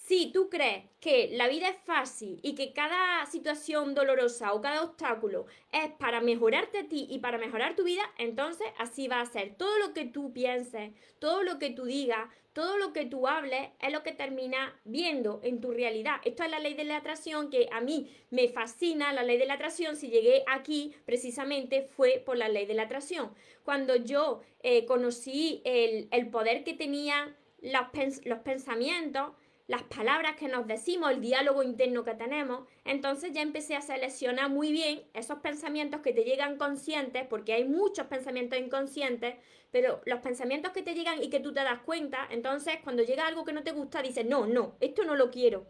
Si 0.06 0.30
tú 0.30 0.48
crees 0.48 0.84
que 1.00 1.30
la 1.32 1.48
vida 1.48 1.68
es 1.68 1.78
fácil 1.84 2.38
y 2.40 2.54
que 2.54 2.72
cada 2.72 3.26
situación 3.26 3.92
dolorosa 3.92 4.52
o 4.52 4.60
cada 4.60 4.84
obstáculo 4.84 5.46
es 5.72 5.90
para 5.98 6.20
mejorarte 6.20 6.78
a 6.78 6.88
ti 6.88 7.08
y 7.10 7.18
para 7.18 7.38
mejorar 7.38 7.74
tu 7.74 7.82
vida, 7.82 8.02
entonces 8.16 8.68
así 8.78 9.08
va 9.08 9.20
a 9.20 9.26
ser. 9.26 9.56
Todo 9.56 9.76
lo 9.80 9.94
que 9.94 10.04
tú 10.04 10.32
pienses, 10.32 10.92
todo 11.18 11.42
lo 11.42 11.58
que 11.58 11.70
tú 11.70 11.86
digas, 11.86 12.28
todo 12.52 12.78
lo 12.78 12.92
que 12.92 13.04
tú 13.04 13.26
hables 13.26 13.70
es 13.80 13.92
lo 13.92 14.04
que 14.04 14.12
termina 14.12 14.80
viendo 14.84 15.40
en 15.42 15.60
tu 15.60 15.72
realidad. 15.72 16.20
Esto 16.24 16.44
es 16.44 16.52
la 16.52 16.60
ley 16.60 16.74
de 16.74 16.84
la 16.84 16.98
atracción 16.98 17.50
que 17.50 17.68
a 17.72 17.80
mí 17.80 18.08
me 18.30 18.46
fascina, 18.46 19.12
la 19.12 19.24
ley 19.24 19.38
de 19.38 19.46
la 19.46 19.54
atracción. 19.54 19.96
Si 19.96 20.08
llegué 20.08 20.44
aquí 20.46 20.94
precisamente 21.04 21.82
fue 21.82 22.22
por 22.24 22.36
la 22.36 22.48
ley 22.48 22.66
de 22.66 22.74
la 22.74 22.84
atracción. 22.84 23.32
Cuando 23.64 23.96
yo 23.96 24.40
eh, 24.62 24.86
conocí 24.86 25.62
el, 25.64 26.28
poder 26.30 26.62
que 26.62 26.74
tenían 26.74 27.34
los, 27.60 28.24
los 28.24 28.38
pensamientos, 28.38 29.32
las 29.68 29.82
palabras 29.82 30.36
que 30.36 30.48
nos 30.48 30.66
decimos, 30.66 31.10
el 31.10 31.20
diálogo 31.20 31.62
interno 31.62 32.04
que 32.04 32.14
tenemos, 32.14 32.68
entonces 32.84 33.32
ya 33.32 33.42
empecé 33.42 33.74
a 33.74 33.80
seleccionar 33.80 34.48
muy 34.48 34.70
bien 34.70 35.02
esos 35.12 35.38
pensamientos 35.40 36.00
que 36.02 36.12
te 36.12 36.22
llegan 36.22 36.56
conscientes, 36.56 37.26
porque 37.28 37.52
hay 37.52 37.64
muchos 37.64 38.06
pensamientos 38.06 38.58
inconscientes, 38.58 39.34
pero 39.72 40.00
los 40.04 40.20
pensamientos 40.20 40.72
que 40.72 40.82
te 40.82 40.94
llegan 40.94 41.22
y 41.22 41.30
que 41.30 41.40
tú 41.40 41.52
te 41.52 41.64
das 41.64 41.80
cuenta, 41.80 42.28
entonces 42.30 42.76
cuando 42.84 43.02
llega 43.02 43.26
algo 43.26 43.44
que 43.44 43.52
no 43.52 43.64
te 43.64 43.72
gusta, 43.72 44.02
dices, 44.02 44.24
no, 44.24 44.46
no, 44.46 44.76
esto 44.80 45.04
no 45.04 45.16
lo 45.16 45.30
quiero. 45.30 45.66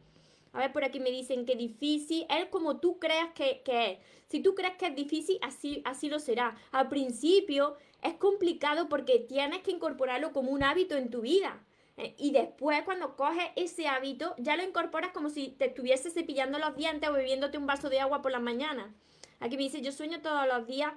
A 0.52 0.58
ver, 0.58 0.72
por 0.72 0.84
aquí 0.84 1.00
me 1.00 1.10
dicen 1.10 1.44
que 1.44 1.54
difícil 1.54 2.26
es 2.30 2.46
como 2.46 2.80
tú 2.80 2.98
creas 2.98 3.32
que, 3.34 3.62
que 3.62 3.92
es. 3.92 3.98
Si 4.26 4.40
tú 4.40 4.54
crees 4.54 4.76
que 4.76 4.86
es 4.86 4.94
difícil, 4.94 5.38
así, 5.42 5.82
así 5.84 6.08
lo 6.08 6.18
será. 6.18 6.56
Al 6.72 6.88
principio 6.88 7.76
es 8.02 8.14
complicado 8.14 8.88
porque 8.88 9.18
tienes 9.18 9.60
que 9.60 9.70
incorporarlo 9.70 10.32
como 10.32 10.50
un 10.50 10.62
hábito 10.62 10.96
en 10.96 11.10
tu 11.10 11.20
vida. 11.20 11.62
Eh, 11.96 12.14
y 12.18 12.32
después, 12.32 12.82
cuando 12.82 13.16
coges 13.16 13.48
ese 13.56 13.88
hábito, 13.88 14.34
ya 14.38 14.56
lo 14.56 14.62
incorporas 14.62 15.12
como 15.12 15.30
si 15.30 15.48
te 15.48 15.66
estuvieses 15.66 16.12
cepillando 16.12 16.58
los 16.58 16.76
dientes 16.76 17.08
o 17.08 17.12
bebiéndote 17.12 17.58
un 17.58 17.66
vaso 17.66 17.88
de 17.88 18.00
agua 18.00 18.22
por 18.22 18.32
la 18.32 18.40
mañana. 18.40 18.94
Aquí 19.40 19.56
me 19.56 19.64
dice, 19.64 19.80
yo 19.80 19.92
sueño 19.92 20.20
todos 20.20 20.46
los 20.46 20.66
días, 20.66 20.92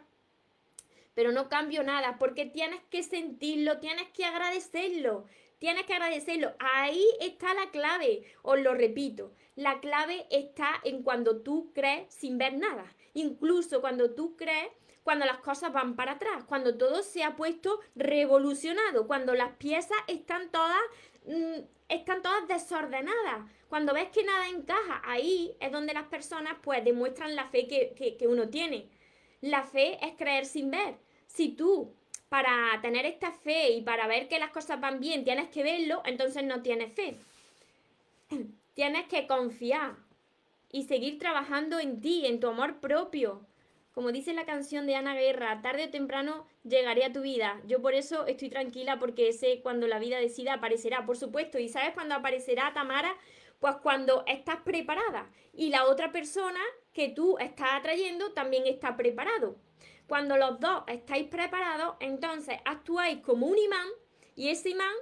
pero 1.14 1.32
no 1.32 1.50
cambio 1.50 1.84
nada, 1.84 2.18
porque 2.20 2.46
tienes 2.46 2.82
que 2.90 3.04
sentirlo, 3.04 3.80
tienes 3.80 4.10
que 4.10 4.26
agradecerlo, 4.26 5.26
tienes 5.58 5.86
que 5.86 5.94
agradecerlo. 5.94 6.54
Ahí 6.60 7.06
está 7.20 7.54
la 7.54 7.72
clave, 7.72 8.24
os 8.42 8.60
lo 8.60 8.74
repito, 8.74 9.32
la 9.56 9.80
clave 9.80 10.26
está 10.32 10.80
en 10.84 11.04
cuando 11.04 11.42
tú 11.42 11.72
crees 11.74 12.14
sin 12.14 12.38
ver 12.38 12.58
nada. 12.58 12.96
Incluso 13.14 13.82
cuando 13.82 14.12
tú 14.12 14.38
crees 14.38 14.70
cuando 15.04 15.26
las 15.26 15.38
cosas 15.40 15.74
van 15.74 15.96
para 15.96 16.14
atrás, 16.14 16.44
cuando 16.46 16.78
todo 16.78 17.04
se 17.04 17.24
ha 17.24 17.36
puesto 17.36 17.80
revolucionado, 17.96 19.08
cuando 19.08 19.34
las 19.34 19.54
piezas 19.56 19.98
están 20.08 20.50
todas, 20.52 20.82
mm, 21.26 21.62
están 21.90 22.22
todas 22.22 22.48
desordenadas, 22.48 23.50
cuando 23.70 23.94
ves 23.94 24.10
que 24.10 24.24
nada 24.24 24.48
encaja, 24.50 25.02
ahí 25.06 25.56
es 25.60 25.72
donde 25.72 25.94
las 25.94 26.08
personas 26.08 26.56
pues 26.62 26.84
demuestran 26.84 27.36
la 27.36 27.46
fe 27.50 27.68
que, 27.68 28.18
que 28.18 28.28
uno 28.28 28.50
tiene. 28.50 28.90
La 29.42 29.64
fe 29.64 29.98
es 30.06 30.16
creer 30.18 30.46
sin 30.46 30.72
ver. 30.72 30.98
Si 31.28 31.50
tú 31.50 31.94
para 32.30 32.80
tener 32.82 33.06
esta 33.06 33.32
fe 33.32 33.72
y 33.72 33.82
para 33.82 34.08
ver 34.08 34.28
que 34.28 34.40
las 34.40 34.52
cosas 34.52 34.80
van 34.80 35.00
bien 35.00 35.24
tienes 35.24 35.50
que 35.50 35.64
verlo, 35.64 36.02
entonces 36.06 36.44
no 36.44 36.62
tienes 36.62 36.94
fe. 36.94 37.16
Tienes 38.76 39.08
que 39.08 39.28
confiar 39.28 39.98
y 40.72 40.84
seguir 40.84 41.20
trabajando 41.20 41.80
en 41.80 42.00
ti, 42.00 42.26
en 42.26 42.40
tu 42.40 42.48
amor 42.48 42.80
propio, 42.80 43.46
como 43.92 44.12
dice 44.12 44.34
la 44.34 44.46
canción 44.46 44.86
de 44.86 44.96
Ana 44.96 45.16
Guerra, 45.16 45.62
tarde 45.62 45.86
o 45.86 45.90
temprano 45.90 46.46
llegaré 46.64 47.04
a 47.06 47.12
tu 47.12 47.22
vida. 47.22 47.62
Yo 47.66 47.82
por 47.82 47.94
eso 47.94 48.26
estoy 48.28 48.50
tranquila 48.50 49.00
porque 49.00 49.34
sé 49.34 49.62
cuando 49.62 49.88
la 49.88 50.00
vida 50.00 50.20
decida 50.20 50.54
aparecerá, 50.54 51.06
por 51.06 51.18
supuesto. 51.18 51.60
¿Y 51.60 51.70
sabes 51.70 51.94
cuándo 51.94 52.16
aparecerá 52.16 52.74
Tamara? 52.74 53.16
Pues 53.60 53.76
cuando 53.78 54.24
estás 54.26 54.58
preparada 54.62 55.30
y 55.54 55.70
la 55.70 55.86
otra 55.86 56.12
persona 56.12 56.62
que 56.94 57.10
tú 57.10 57.38
estás 57.40 57.70
atrayendo 57.74 58.32
también 58.32 58.68
está 58.68 58.96
preparado. 58.96 59.58
Cuando 60.08 60.38
los 60.38 60.60
dos 60.60 60.84
estáis 60.88 61.28
preparados, 61.28 61.96
entonces 62.00 62.58
actuáis 62.66 63.20
como 63.20 63.48
un 63.48 63.58
imán 63.58 63.88
y 64.36 64.50
ese 64.50 64.70
imán 64.70 64.94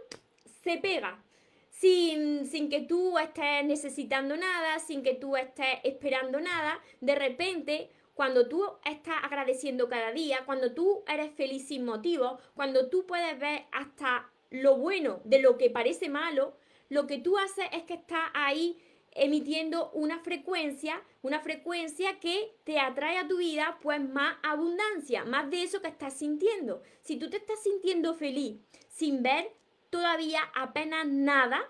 se 0.64 0.78
pega. 0.78 1.24
Sin, 1.70 2.48
sin, 2.48 2.70
que 2.70 2.82
tú 2.82 3.20
estés 3.20 3.64
necesitando 3.64 4.36
nada, 4.36 4.80
sin 4.80 5.04
que 5.04 5.14
tú 5.14 5.38
estés 5.38 5.78
esperando 5.84 6.42
nada, 6.42 6.82
de 7.02 7.14
repente 7.14 7.92
cuando 8.18 8.48
tú 8.48 8.66
estás 8.84 9.18
agradeciendo 9.22 9.88
cada 9.88 10.12
día, 10.12 10.42
cuando 10.44 10.74
tú 10.74 11.04
eres 11.08 11.32
feliz 11.36 11.68
sin 11.68 11.86
motivo, 11.86 12.40
cuando 12.56 12.90
tú 12.90 13.06
puedes 13.06 13.38
ver 13.40 13.66
hasta 13.72 14.28
lo 14.50 14.76
bueno 14.76 15.22
de 15.24 15.40
lo 15.40 15.60
que 15.60 15.70
parece 15.70 16.10
malo, 16.10 16.58
lo 16.90 17.06
que 17.06 17.20
tú 17.20 17.38
haces 17.38 17.68
es 17.72 17.84
que 17.84 17.94
estás 17.94 18.32
ahí 18.34 18.82
emitiendo 19.12 19.92
una 19.92 20.18
frecuencia, 20.18 21.00
una 21.22 21.42
frecuencia 21.42 22.20
que 22.20 22.56
te 22.64 22.80
atrae 22.80 23.20
a 23.20 23.28
tu 23.28 23.38
vida 23.38 23.78
pues 23.84 24.02
más 24.02 24.38
abundancia, 24.42 25.24
más 25.24 25.52
de 25.52 25.62
eso 25.62 25.84
que 25.84 25.90
estás 25.90 26.16
sintiendo. 26.16 26.82
Si 27.04 27.18
tú 27.18 27.30
te 27.30 27.38
estás 27.38 27.62
sintiendo 27.62 28.16
feliz 28.16 28.60
sin 28.90 29.22
ver 29.22 29.52
todavía 29.92 30.42
apenas 30.56 31.06
nada, 31.06 31.62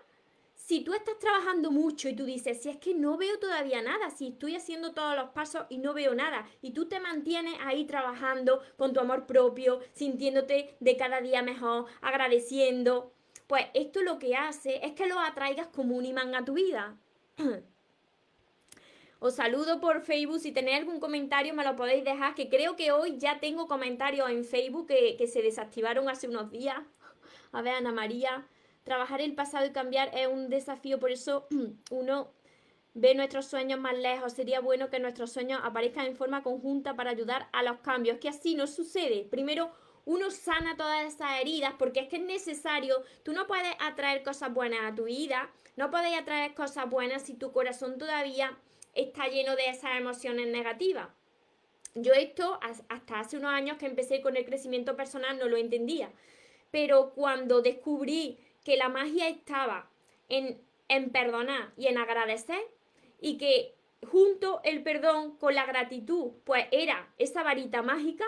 si 0.67 0.81
tú 0.81 0.93
estás 0.93 1.17
trabajando 1.17 1.71
mucho 1.71 2.09
y 2.09 2.13
tú 2.13 2.25
dices, 2.25 2.61
si 2.61 2.67
es 2.67 2.75
que 2.75 2.93
no 2.93 3.15
veo 3.15 3.39
todavía 3.39 3.81
nada, 3.81 4.09
si 4.09 4.27
estoy 4.27 4.57
haciendo 4.57 4.91
todos 4.91 5.15
los 5.15 5.29
pasos 5.29 5.65
y 5.69 5.77
no 5.77 5.93
veo 5.93 6.13
nada, 6.13 6.45
y 6.61 6.71
tú 6.71 6.89
te 6.89 6.99
mantienes 6.99 7.53
ahí 7.61 7.85
trabajando 7.85 8.61
con 8.75 8.91
tu 8.91 8.99
amor 8.99 9.27
propio, 9.27 9.79
sintiéndote 9.93 10.75
de 10.81 10.97
cada 10.97 11.21
día 11.21 11.41
mejor, 11.41 11.85
agradeciendo, 12.01 13.13
pues 13.47 13.67
esto 13.75 14.01
lo 14.01 14.19
que 14.19 14.35
hace 14.35 14.85
es 14.85 14.91
que 14.91 15.07
lo 15.07 15.17
atraigas 15.21 15.67
como 15.67 15.95
un 15.95 16.03
imán 16.03 16.35
a 16.35 16.43
tu 16.43 16.55
vida. 16.55 16.97
Os 19.19 19.35
saludo 19.35 19.79
por 19.79 20.01
Facebook. 20.01 20.41
Si 20.41 20.51
tenéis 20.51 20.79
algún 20.79 20.99
comentario, 20.99 21.53
me 21.53 21.63
lo 21.63 21.77
podéis 21.77 22.03
dejar. 22.03 22.35
Que 22.35 22.49
creo 22.49 22.75
que 22.75 22.91
hoy 22.91 23.17
ya 23.17 23.39
tengo 23.39 23.67
comentarios 23.67 24.29
en 24.29 24.43
Facebook 24.43 24.87
que, 24.87 25.15
que 25.17 25.27
se 25.27 25.41
desactivaron 25.41 26.09
hace 26.09 26.27
unos 26.27 26.51
días. 26.51 26.77
A 27.53 27.61
ver, 27.61 27.75
Ana 27.75 27.93
María 27.93 28.45
trabajar 28.87 29.19
el 29.19 29.35
pasado 29.35 29.65
y 29.65 29.71
cambiar 29.71 30.09
es 30.13 30.27
un 30.27 30.49
desafío, 30.49 30.97
por 30.97 31.11
eso 31.11 31.45
uno 31.91 32.31
ve 32.93 33.13
nuestros 33.15 33.45
sueños 33.45 33.79
más 33.79 33.97
lejos. 33.97 34.31
Sería 34.31 34.61
bueno 34.61 34.89
que 34.89 34.99
nuestros 34.99 35.31
sueños 35.31 35.59
aparezcan 35.63 36.05
en 36.05 36.15
forma 36.15 36.41
conjunta 36.41 36.95
para 36.95 37.11
ayudar 37.11 37.49
a 37.51 37.63
los 37.63 37.79
cambios. 37.79 38.17
Que 38.17 38.29
así 38.29 38.55
no 38.55 38.65
sucede. 38.65 39.27
Primero 39.29 39.71
uno 40.05 40.31
sana 40.31 40.77
todas 40.77 41.05
esas 41.05 41.41
heridas 41.41 41.73
porque 41.77 41.99
es 41.99 42.07
que 42.07 42.15
es 42.15 42.23
necesario. 42.23 43.03
Tú 43.23 43.33
no 43.33 43.45
puedes 43.45 43.75
atraer 43.81 44.23
cosas 44.23 44.53
buenas 44.53 44.79
a 44.89 44.95
tu 44.95 45.03
vida, 45.03 45.51
no 45.75 45.91
puedes 45.91 46.17
atraer 46.17 46.53
cosas 46.53 46.89
buenas 46.89 47.23
si 47.23 47.33
tu 47.33 47.51
corazón 47.51 47.97
todavía 47.97 48.57
está 48.95 49.27
lleno 49.27 49.57
de 49.57 49.67
esas 49.67 49.97
emociones 49.97 50.47
negativas. 50.47 51.09
Yo 51.93 52.13
esto 52.13 52.57
hasta 52.89 53.19
hace 53.19 53.37
unos 53.37 53.51
años 53.51 53.77
que 53.77 53.85
empecé 53.85 54.21
con 54.21 54.37
el 54.37 54.45
crecimiento 54.45 54.95
personal 54.95 55.37
no 55.37 55.49
lo 55.49 55.57
entendía. 55.57 56.09
Pero 56.71 57.11
cuando 57.13 57.61
descubrí 57.61 58.39
que 58.67 58.75
la 58.75 58.89
magia 58.89 59.29
estaba 59.29 59.89
en, 60.27 60.61
en 60.89 61.09
perdonar 61.09 61.71
y 61.77 61.87
en 61.87 61.97
agradecer 61.97 62.59
y 63.21 63.37
que 63.37 63.73
junto 64.11 64.59
el 64.65 64.83
perdón 64.83 65.37
con 65.37 65.55
la 65.55 65.65
gratitud, 65.65 66.33
pues 66.43 66.65
era 66.71 67.07
esa 67.17 67.43
varita 67.43 67.81
mágica, 67.81 68.25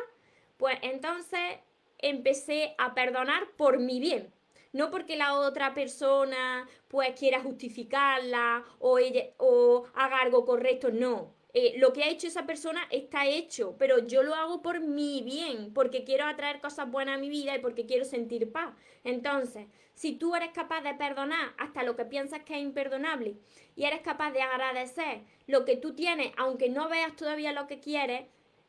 pues 0.56 0.78
entonces 0.82 1.58
empecé 1.97 2.73
a 2.78 2.93
perdonar 2.93 3.49
por 3.58 3.80
mi 3.80 3.99
bien. 3.99 4.34
No 4.71 4.91
porque 4.91 5.17
la 5.17 5.38
otra 5.38 5.73
persona 5.73 6.69
pues 6.88 7.19
quiera 7.19 7.41
justificarla 7.41 8.63
o, 8.80 8.97
o 9.39 9.88
haga 9.93 10.21
algo 10.21 10.45
correcto, 10.45 10.89
no. 10.89 11.34
Eh, 11.54 11.73
lo 11.80 11.91
que 11.91 12.04
ha 12.04 12.10
hecho 12.10 12.28
esa 12.28 12.45
persona 12.45 12.88
está 12.91 13.28
hecho, 13.28 13.75
pero 13.78 14.08
yo 14.08 14.23
lo 14.23 14.36
hago 14.36 14.62
por 14.62 14.80
mi 14.80 15.21
bien, 15.21 15.73
porque 15.73 16.06
quiero 16.06 16.25
atraer 16.25 16.62
cosas 16.62 16.89
buenas 16.89 17.17
a 17.17 17.19
mi 17.19 17.28
vida 17.28 17.56
y 17.56 17.60
porque 17.60 17.86
quiero 17.86 18.06
sentir 18.06 18.52
paz. 18.52 18.73
Entonces, 19.04 19.65
si 19.99 20.13
tú 20.13 20.33
eres 20.33 20.51
capaz 20.51 20.79
de 20.79 20.93
perdonar 20.93 21.53
hasta 21.57 21.83
lo 21.83 21.97
que 21.97 22.05
piensas 22.05 22.43
que 22.45 22.55
es 22.55 22.62
imperdonable 22.62 23.35
y 23.75 23.83
eres 23.83 23.99
capaz 23.99 24.31
de 24.31 24.41
agradecer 24.41 25.23
lo 25.45 25.65
que 25.65 25.75
tú 25.75 25.93
tienes, 25.93 26.31
aunque 26.38 26.69
no 26.69 26.88
veas 26.88 27.17
todavía 27.17 27.51
lo 27.51 27.67
que 27.67 27.81
quieres, 27.81 28.25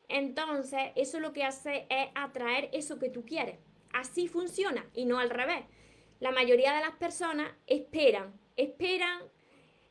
entonces 0.09 0.91
eso 0.97 1.21
lo 1.21 1.31
que 1.31 1.45
hace 1.45 1.87
es 1.89 2.09
atraer 2.15 2.69
eso 2.73 2.99
que 2.99 3.09
tú 3.09 3.23
quieres. 3.23 3.59
Así 3.93 4.27
funciona 4.27 4.85
y 4.93 5.05
no 5.05 5.19
al 5.19 5.29
revés. 5.29 5.63
La 6.19 6.31
mayoría 6.31 6.73
de 6.73 6.81
las 6.81 6.97
personas 6.97 7.49
esperan, 7.65 8.37
esperan 8.57 9.21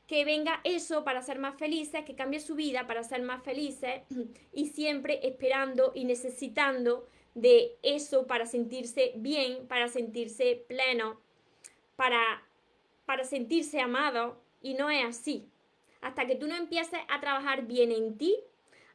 que 0.06 0.26
venga 0.26 0.60
eso 0.64 1.04
para 1.04 1.22
ser 1.22 1.38
más 1.38 1.58
felices, 1.58 2.04
que 2.04 2.16
cambie 2.16 2.40
su 2.40 2.54
vida 2.54 2.86
para 2.86 3.02
ser 3.02 3.22
más 3.22 3.42
felices 3.42 4.02
y 4.52 4.66
siempre 4.66 5.26
esperando 5.26 5.92
y 5.94 6.04
necesitando 6.04 7.06
de 7.34 7.78
eso 7.82 8.26
para 8.26 8.44
sentirse 8.44 9.12
bien, 9.16 9.66
para 9.68 9.88
sentirse 9.88 10.66
pleno, 10.68 11.29
para, 12.00 12.42
para 13.04 13.24
sentirse 13.24 13.78
amado 13.78 14.40
y 14.62 14.72
no 14.72 14.88
es 14.88 15.04
así. 15.04 15.50
Hasta 16.00 16.26
que 16.26 16.34
tú 16.34 16.48
no 16.48 16.56
empieces 16.56 16.98
a 17.10 17.20
trabajar 17.20 17.66
bien 17.66 17.92
en 17.92 18.16
ti, 18.16 18.38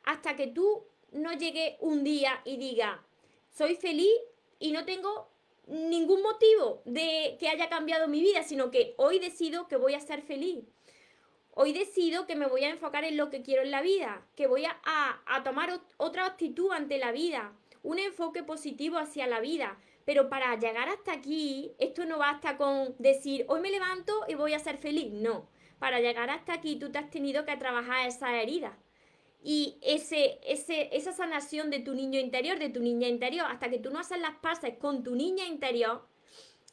hasta 0.05 0.35
que 0.35 0.47
tú 0.47 0.87
no 1.11 1.31
llegue 1.33 1.77
un 1.81 2.03
día 2.03 2.41
y 2.45 2.57
diga, 2.57 3.03
soy 3.51 3.75
feliz 3.75 4.09
y 4.57 4.71
no 4.71 4.85
tengo 4.85 5.29
ningún 5.67 6.23
motivo 6.23 6.81
de 6.85 7.37
que 7.39 7.47
haya 7.47 7.69
cambiado 7.69 8.07
mi 8.07 8.21
vida, 8.21 8.41
sino 8.41 8.71
que 8.71 8.95
hoy 8.97 9.19
decido 9.19 9.67
que 9.67 9.75
voy 9.75 9.93
a 9.93 9.99
ser 9.99 10.23
feliz. 10.23 10.65
Hoy 11.51 11.73
decido 11.73 12.25
que 12.25 12.35
me 12.35 12.47
voy 12.47 12.63
a 12.63 12.71
enfocar 12.71 13.03
en 13.03 13.17
lo 13.17 13.29
que 13.29 13.43
quiero 13.43 13.61
en 13.61 13.69
la 13.69 13.83
vida, 13.83 14.25
que 14.35 14.47
voy 14.47 14.65
a, 14.65 14.79
a, 14.83 15.43
tomar 15.43 15.79
otra 15.97 16.25
actitud 16.25 16.71
ante 16.71 16.97
la 16.97 17.11
vida, 17.11 17.53
un 17.83 17.99
enfoque 17.99 18.41
positivo 18.41 18.97
hacia 18.97 19.27
la 19.27 19.41
vida. 19.41 19.77
Pero 20.05 20.29
para 20.29 20.55
llegar 20.55 20.87
hasta 20.87 21.11
aquí, 21.13 21.73
esto 21.79 22.05
no 22.05 22.19
basta 22.19 22.57
con 22.57 22.95
decir, 22.99 23.45
hoy 23.49 23.59
me 23.59 23.71
levanto 23.71 24.13
y 24.27 24.35
voy 24.35 24.53
a 24.53 24.59
ser 24.59 24.77
feliz. 24.77 25.11
No, 25.11 25.49
para 25.79 25.99
llegar 25.99 26.29
hasta 26.29 26.53
aquí 26.53 26.77
tú 26.77 26.91
te 26.91 26.99
has 26.99 27.09
tenido 27.09 27.43
que 27.43 27.57
trabajar 27.57 28.07
esa 28.07 28.39
herida. 28.39 28.77
Y 29.43 29.77
ese, 29.81 30.39
ese, 30.43 30.89
esa 30.95 31.11
sanación 31.11 31.69
de 31.69 31.79
tu 31.79 31.93
niño 31.93 32.19
interior, 32.19 32.57
de 32.57 32.69
tu 32.69 32.79
niña 32.79 33.07
interior, 33.07 33.45
hasta 33.49 33.69
que 33.69 33.79
tú 33.79 33.91
no 33.91 33.99
haces 33.99 34.19
las 34.19 34.35
paces 34.37 34.77
con 34.77 35.03
tu 35.03 35.15
niña 35.15 35.45
interior 35.45 36.07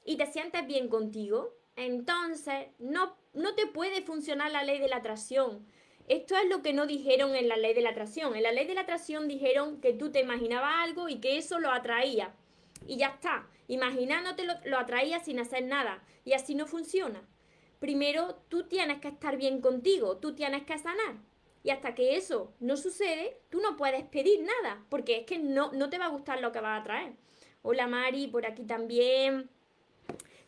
y 0.05 0.17
te 0.17 0.27
sientes 0.27 0.67
bien 0.67 0.89
contigo, 0.89 1.55
entonces 1.77 2.69
no, 2.79 3.17
no 3.35 3.55
te 3.55 3.67
puede 3.67 4.03
funcionar 4.03 4.51
la 4.51 4.65
ley 4.65 4.79
de 4.79 4.89
la 4.89 4.97
atracción. 4.97 5.67
Esto 6.09 6.37
es 6.37 6.49
lo 6.49 6.63
que 6.63 6.73
no 6.73 6.87
dijeron 6.87 7.35
en 7.37 7.49
la 7.49 7.57
ley 7.57 7.75
de 7.75 7.83
la 7.83 7.91
atracción. 7.91 8.35
En 8.35 8.43
la 8.43 8.53
ley 8.53 8.67
de 8.67 8.75
la 8.75 8.83
atracción 8.83 9.29
dijeron 9.29 9.81
que 9.81 9.93
tú 9.93 10.11
te 10.11 10.21
imaginabas 10.21 10.75
algo 10.79 11.09
y 11.09 11.21
que 11.21 11.39
eso 11.39 11.59
lo 11.61 11.71
atraía. 11.71 12.35
Y 12.87 12.97
ya 12.97 13.09
está. 13.09 13.49
Imaginándote 13.69 14.45
lo, 14.45 14.55
lo 14.65 14.79
atraía 14.79 15.21
sin 15.21 15.39
hacer 15.39 15.65
nada. 15.65 16.03
Y 16.25 16.33
así 16.33 16.55
no 16.55 16.67
funciona. 16.67 17.23
Primero 17.79 18.37
tú 18.49 18.69
tienes 18.69 19.01
que 19.01 19.09
estar 19.09 19.37
bien 19.37 19.61
contigo, 19.61 20.19
tú 20.19 20.35
tienes 20.35 20.63
que 20.63 20.79
sanar. 20.79 21.17
Y 21.65 21.71
hasta 21.71 21.95
que 21.95 22.17
eso 22.17 22.53
no 22.61 22.77
sucede, 22.77 23.39
tú 23.51 23.61
no 23.61 23.77
puedes 23.77 24.05
pedir 24.05 24.41
nada, 24.43 24.85
porque 24.89 25.19
es 25.19 25.27
que 25.27 25.39
no, 25.39 25.73
no 25.73 25.91
te 25.91 25.99
va 25.99 26.07
a 26.07 26.11
gustar 26.11 26.41
lo 26.41 26.53
que 26.53 26.61
vas 26.61 26.81
a 26.81 26.85
traer. 26.85 27.13
Hola 27.63 27.87
Mari, 27.87 28.27
por 28.27 28.47
aquí 28.47 28.65
también. 28.65 29.49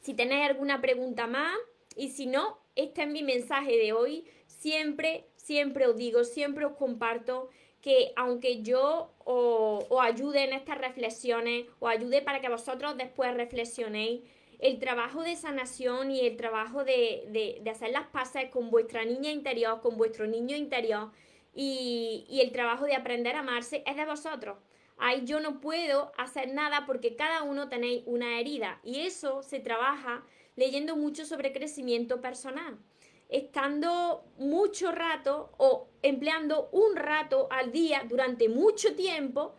Si 0.00 0.14
tenéis 0.14 0.50
alguna 0.50 0.80
pregunta 0.80 1.26
más 1.26 1.56
y 1.96 2.10
si 2.10 2.26
no, 2.26 2.58
este 2.74 3.02
es 3.02 3.08
mi 3.08 3.22
mensaje 3.22 3.76
de 3.78 3.92
hoy. 3.92 4.24
Siempre, 4.46 5.26
siempre 5.36 5.86
os 5.86 5.96
digo, 5.96 6.24
siempre 6.24 6.64
os 6.64 6.76
comparto 6.76 7.48
que 7.80 8.12
aunque 8.16 8.62
yo 8.62 9.13
os, 9.24 9.84
ayude 10.00 10.44
en 10.44 10.52
estas 10.52 10.78
reflexiones, 10.78 11.66
os 11.80 11.90
ayude 11.90 12.22
para 12.22 12.40
que 12.40 12.48
vosotros 12.48 12.96
después 12.96 13.34
reflexionéis, 13.34 14.22
el 14.60 14.78
trabajo 14.78 15.22
de 15.22 15.36
sanación 15.36 16.10
y 16.10 16.20
el 16.20 16.36
trabajo 16.36 16.84
de, 16.84 17.62
hacer 17.70 17.90
las 17.90 18.06
paces 18.06 18.50
con 18.50 18.70
vuestra 18.70 19.04
niña 19.04 19.30
interior, 19.30 19.80
con 19.80 19.96
vuestro 19.96 20.26
niño 20.26 20.56
interior 20.56 21.10
y, 21.54 22.24
y 22.28 22.40
el 22.40 22.52
trabajo 22.52 22.84
de 22.84 22.94
aprender 22.94 23.36
a 23.36 23.40
amarse 23.40 23.82
es 23.86 23.96
de 23.96 24.06
vosotros. 24.06 24.56
Ahí 24.96 25.22
yo 25.24 25.40
no 25.40 25.60
puedo 25.60 26.12
hacer 26.16 26.54
nada 26.54 26.86
porque 26.86 27.16
cada 27.16 27.42
uno 27.42 27.68
tenéis 27.68 28.04
una 28.06 28.38
herida 28.38 28.80
y 28.84 29.00
eso 29.00 29.42
se 29.42 29.58
trabaja 29.58 30.22
leyendo 30.56 30.96
mucho 30.96 31.26
sobre 31.26 31.52
crecimiento 31.52 32.20
personal, 32.20 32.78
estando 33.28 34.24
mucho 34.38 34.92
rato 34.92 35.52
o 35.58 35.88
empleando 36.02 36.68
un 36.72 36.96
rato 36.96 37.48
al 37.50 37.72
día 37.72 38.04
durante 38.08 38.48
mucho 38.48 38.94
tiempo 38.94 39.54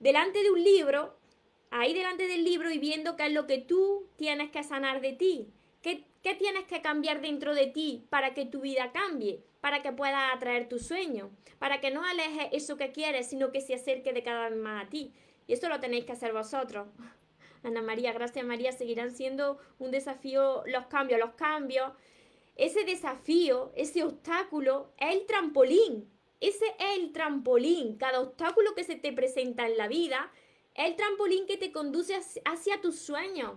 delante 0.00 0.42
de 0.42 0.50
un 0.50 0.62
libro, 0.62 1.16
ahí 1.70 1.94
delante 1.94 2.26
del 2.28 2.44
libro 2.44 2.70
y 2.70 2.78
viendo 2.78 3.16
qué 3.16 3.26
es 3.26 3.32
lo 3.32 3.46
que 3.46 3.58
tú 3.58 4.08
tienes 4.16 4.50
que 4.50 4.62
sanar 4.62 5.00
de 5.00 5.12
ti, 5.12 5.52
qué, 5.82 6.04
qué 6.22 6.34
tienes 6.34 6.64
que 6.64 6.82
cambiar 6.82 7.20
dentro 7.20 7.54
de 7.54 7.66
ti 7.66 8.06
para 8.10 8.34
que 8.34 8.46
tu 8.46 8.60
vida 8.60 8.92
cambie 8.92 9.42
para 9.64 9.80
que 9.80 9.92
pueda 9.92 10.30
atraer 10.30 10.68
tu 10.68 10.78
sueño, 10.78 11.30
para 11.58 11.80
que 11.80 11.90
no 11.90 12.04
aleje 12.04 12.54
eso 12.54 12.76
que 12.76 12.92
quieres, 12.92 13.30
sino 13.30 13.50
que 13.50 13.62
se 13.62 13.72
acerque 13.72 14.12
de 14.12 14.22
cada 14.22 14.50
vez 14.50 14.58
más 14.58 14.84
a 14.84 14.90
ti. 14.90 15.14
Y 15.46 15.54
esto 15.54 15.70
lo 15.70 15.80
tenéis 15.80 16.04
que 16.04 16.12
hacer 16.12 16.34
vosotros. 16.34 16.86
Ana 17.62 17.80
María, 17.80 18.12
gracias 18.12 18.44
María, 18.44 18.72
seguirán 18.72 19.10
siendo 19.10 19.56
un 19.78 19.90
desafío 19.90 20.62
los 20.66 20.84
cambios, 20.88 21.18
los 21.18 21.32
cambios. 21.36 21.92
Ese 22.56 22.84
desafío, 22.84 23.72
ese 23.74 24.04
obstáculo 24.04 24.92
es 24.98 25.14
el 25.14 25.26
trampolín. 25.26 26.10
Ese 26.40 26.64
es 26.78 26.98
el 26.98 27.12
trampolín. 27.12 27.96
Cada 27.96 28.20
obstáculo 28.20 28.74
que 28.74 28.84
se 28.84 28.96
te 28.96 29.12
presenta 29.12 29.66
en 29.66 29.76
la 29.76 29.88
vida 29.88 30.30
es 30.74 30.86
el 30.86 30.96
trampolín 30.96 31.46
que 31.46 31.56
te 31.56 31.72
conduce 31.72 32.14
hacia 32.44 32.80
tus 32.80 32.98
sueños. 32.98 33.52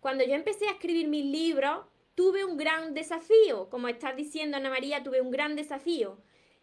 Cuando 0.00 0.24
yo 0.24 0.34
empecé 0.34 0.68
a 0.68 0.72
escribir 0.72 1.08
mis 1.08 1.24
libros, 1.24 1.84
tuve 2.14 2.44
un 2.44 2.56
gran 2.56 2.94
desafío. 2.94 3.68
Como 3.70 3.88
estás 3.88 4.16
diciendo, 4.16 4.56
Ana 4.56 4.70
María, 4.70 5.02
tuve 5.02 5.20
un 5.20 5.30
gran 5.30 5.56
desafío. 5.56 6.18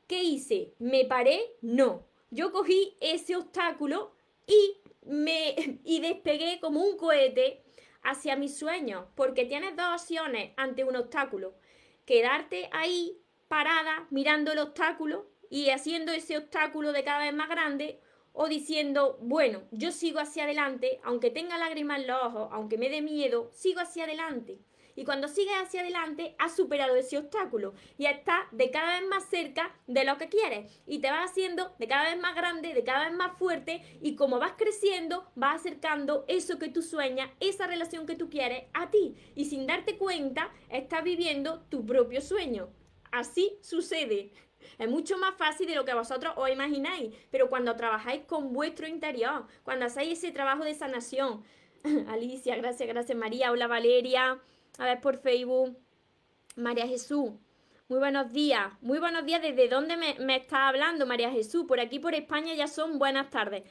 ¿Qué 0.07 0.23
hice? 0.23 0.73
¿Me 0.79 1.05
paré? 1.05 1.39
No. 1.61 2.05
Yo 2.31 2.51
cogí 2.51 2.95
ese 2.99 3.35
obstáculo 3.35 4.11
y 4.47 4.77
me 5.05 5.55
y 5.83 5.99
despegué 5.99 6.59
como 6.59 6.81
un 6.81 6.97
cohete 6.97 7.62
hacia 8.03 8.35
mis 8.35 8.57
sueños, 8.57 9.05
porque 9.15 9.45
tienes 9.45 9.75
dos 9.75 10.01
opciones 10.01 10.51
ante 10.57 10.83
un 10.83 10.95
obstáculo. 10.95 11.55
quedarte 12.05 12.69
ahí 12.73 13.17
parada 13.47 14.07
mirando 14.09 14.51
el 14.51 14.59
obstáculo 14.59 15.27
y 15.49 15.69
haciendo 15.69 16.11
ese 16.11 16.37
obstáculo 16.37 16.91
de 16.91 17.03
cada 17.03 17.19
vez 17.19 17.33
más 17.33 17.47
grande 17.47 18.01
o 18.33 18.47
diciendo, 18.47 19.17
bueno, 19.21 19.61
yo 19.71 19.91
sigo 19.91 20.19
hacia 20.19 20.43
adelante, 20.43 20.99
aunque 21.03 21.29
tenga 21.29 21.57
lágrimas 21.57 22.01
en 22.01 22.07
los 22.07 22.23
ojos, 22.23 22.49
aunque 22.51 22.77
me 22.77 22.89
dé 22.89 23.01
miedo, 23.01 23.49
sigo 23.53 23.79
hacia 23.79 24.05
adelante. 24.05 24.59
Y 24.95 25.05
cuando 25.05 25.27
sigues 25.27 25.55
hacia 25.61 25.81
adelante, 25.81 26.35
has 26.39 26.55
superado 26.55 26.95
ese 26.95 27.17
obstáculo 27.17 27.73
y 27.97 28.05
estás 28.05 28.45
de 28.51 28.71
cada 28.71 28.99
vez 28.99 29.09
más 29.09 29.25
cerca 29.25 29.75
de 29.87 30.03
lo 30.03 30.17
que 30.17 30.29
quieres. 30.29 30.81
Y 30.85 30.99
te 30.99 31.09
vas 31.09 31.31
haciendo 31.31 31.73
de 31.79 31.87
cada 31.87 32.09
vez 32.09 32.19
más 32.19 32.35
grande, 32.35 32.73
de 32.73 32.83
cada 32.83 33.09
vez 33.09 33.17
más 33.17 33.37
fuerte. 33.37 33.81
Y 34.01 34.15
como 34.15 34.39
vas 34.39 34.53
creciendo, 34.57 35.31
vas 35.35 35.61
acercando 35.61 36.25
eso 36.27 36.59
que 36.59 36.69
tú 36.69 36.81
sueñas, 36.81 37.29
esa 37.39 37.67
relación 37.67 38.05
que 38.05 38.15
tú 38.15 38.29
quieres 38.29 38.65
a 38.73 38.89
ti. 38.89 39.15
Y 39.35 39.45
sin 39.45 39.67
darte 39.67 39.97
cuenta, 39.97 40.51
estás 40.69 41.03
viviendo 41.03 41.61
tu 41.69 41.85
propio 41.85 42.21
sueño. 42.21 42.69
Así 43.11 43.57
sucede. 43.61 44.31
Es 44.79 44.89
mucho 44.89 45.17
más 45.17 45.35
fácil 45.35 45.67
de 45.67 45.75
lo 45.75 45.85
que 45.85 45.93
vosotros 45.93 46.33
os 46.35 46.49
imagináis, 46.49 47.13
pero 47.31 47.49
cuando 47.49 47.75
trabajáis 47.75 48.23
con 48.25 48.53
vuestro 48.53 48.87
interior, 48.87 49.45
cuando 49.63 49.85
hacéis 49.85 50.19
ese 50.19 50.31
trabajo 50.31 50.63
de 50.63 50.73
sanación. 50.73 51.43
Alicia, 52.07 52.55
gracias, 52.55 52.87
gracias 52.87 53.17
María, 53.17 53.51
hola 53.51 53.67
Valeria, 53.67 54.39
a 54.77 54.85
ver 54.85 55.01
por 55.01 55.17
Facebook, 55.17 55.77
María 56.55 56.87
Jesús, 56.87 57.31
muy 57.87 57.99
buenos 57.99 58.31
días, 58.31 58.71
muy 58.81 58.99
buenos 58.99 59.25
días, 59.25 59.41
¿desde 59.41 59.67
dónde 59.67 59.97
me, 59.97 60.15
me 60.19 60.37
está 60.37 60.67
hablando 60.67 61.05
María 61.05 61.29
Jesús? 61.29 61.65
Por 61.67 61.79
aquí 61.79 61.99
por 61.99 62.15
España 62.15 62.53
ya 62.53 62.67
son 62.67 62.97
buenas 62.97 63.29
tardes. 63.29 63.63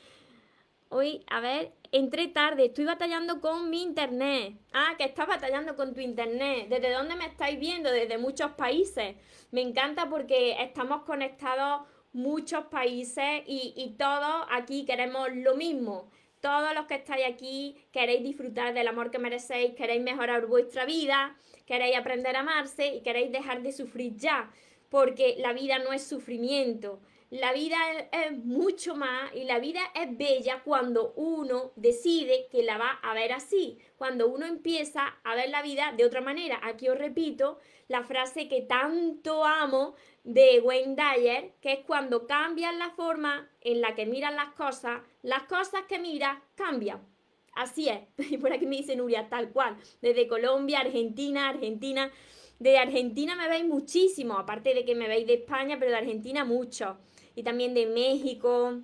Hoy, 0.91 1.25
a 1.29 1.41
ver, 1.41 1.73
entré 1.91 2.29
tarde, 2.29 2.67
estoy 2.67 2.85
batallando 2.85 3.41
con 3.41 3.71
mi 3.71 3.83
internet. 3.83 4.59
Ah, 4.75 4.95
que 4.99 5.05
estás 5.05 5.27
batallando 5.27 5.75
con 5.75 5.95
tu 5.95 6.01
internet. 6.01 6.69
¿Desde 6.69 6.93
dónde 6.93 7.17
me 7.17 7.25
estáis 7.25 7.59
viendo? 7.59 7.91
Desde 7.91 8.19
muchos 8.19 8.53
países. 8.53 9.17
Me 9.53 9.63
encanta 9.63 10.11
porque 10.11 10.63
estamos 10.63 11.03
conectados 11.05 11.89
muchos 12.13 12.67
países 12.67 13.43
y, 13.47 13.73
y 13.75 13.95
todos 13.97 14.47
aquí 14.51 14.85
queremos 14.85 15.29
lo 15.33 15.57
mismo. 15.57 16.11
Todos 16.43 16.75
los 16.75 16.87
que 16.87 16.97
estáis 16.97 17.25
aquí 17.25 17.77
queréis 17.93 18.25
disfrutar 18.25 18.75
del 18.75 18.89
amor 18.89 19.13
que 19.13 19.21
merecéis, 19.21 19.75
queréis 19.77 20.03
mejorar 20.03 20.47
vuestra 20.47 20.85
vida, 20.85 21.37
queréis 21.67 21.97
aprender 21.97 22.35
a 22.35 22.41
amarse 22.41 22.97
y 22.97 23.01
queréis 23.03 23.31
dejar 23.31 23.63
de 23.63 23.71
sufrir 23.71 24.17
ya, 24.17 24.51
porque 24.89 25.37
la 25.39 25.53
vida 25.53 25.79
no 25.79 25.93
es 25.93 26.03
sufrimiento. 26.03 27.01
La 27.31 27.53
vida 27.53 27.79
es, 28.11 28.33
mucho 28.45 28.97
más 28.97 29.33
y 29.37 29.45
la 29.45 29.61
vida 29.61 29.81
es 29.95 30.19
bella 30.19 30.63
cuando 30.65 31.13
uno 31.15 31.71
decide 31.77 32.49
que 32.51 32.65
la 32.65 32.77
va 32.77 32.91
a 33.03 33.15
ver 33.15 33.33
así, 33.33 33.79
cuando 33.97 34.27
uno 34.27 34.45
empieza 34.45 35.15
a 35.23 35.37
ver 35.37 35.49
la 35.49 35.63
vida 35.63 35.95
de 35.97 36.05
otra 36.05 36.21
manera. 36.21 36.59
Aquí 36.65 36.89
os 36.89 36.99
repito 36.99 37.61
la 37.93 38.03
frase 38.03 38.49
que 38.49 38.63
tanto 38.63 39.45
amo 39.45 39.95
de 40.25 40.61
Wayne 40.61 40.97
Dyer, 40.97 41.53
que 41.61 41.73
es 41.75 41.79
cuando 41.87 42.27
cambias 42.27 42.75
la 42.75 42.91
forma 42.91 43.51
en 43.61 43.81
la 43.81 43.95
que 43.95 44.07
miras 44.07 44.35
las 44.35 44.55
cosas, 44.55 45.03
las 45.23 45.43
cosas 45.45 45.83
que 45.89 45.99
miras 45.99 46.39
cambian. 46.55 47.07
Así 47.55 47.89
es. 47.89 48.01
Y 48.31 48.39
por 48.39 48.53
aquí 48.53 48.67
me 48.67 48.77
dice 48.77 48.97
Nuria, 48.97 49.29
tal 49.29 49.51
cual. 49.51 49.77
Desde 50.01 50.27
Colombia, 50.27 50.81
Argentina, 50.81 51.51
Argentina. 51.51 52.11
De 52.59 52.79
Argentina 52.79 53.37
me 53.37 53.49
veis 53.49 53.65
muchísimo, 53.65 54.39
aparte 54.39 54.73
de 54.73 54.85
que 54.85 54.95
me 54.95 55.09
veis 55.09 55.27
de 55.27 55.35
España, 55.35 55.77
pero 55.79 55.91
de 55.91 55.99
Argentina 55.99 56.45
mucho 56.45 56.97
y 57.35 57.43
también 57.43 57.75
de 57.75 57.87
México, 57.87 58.81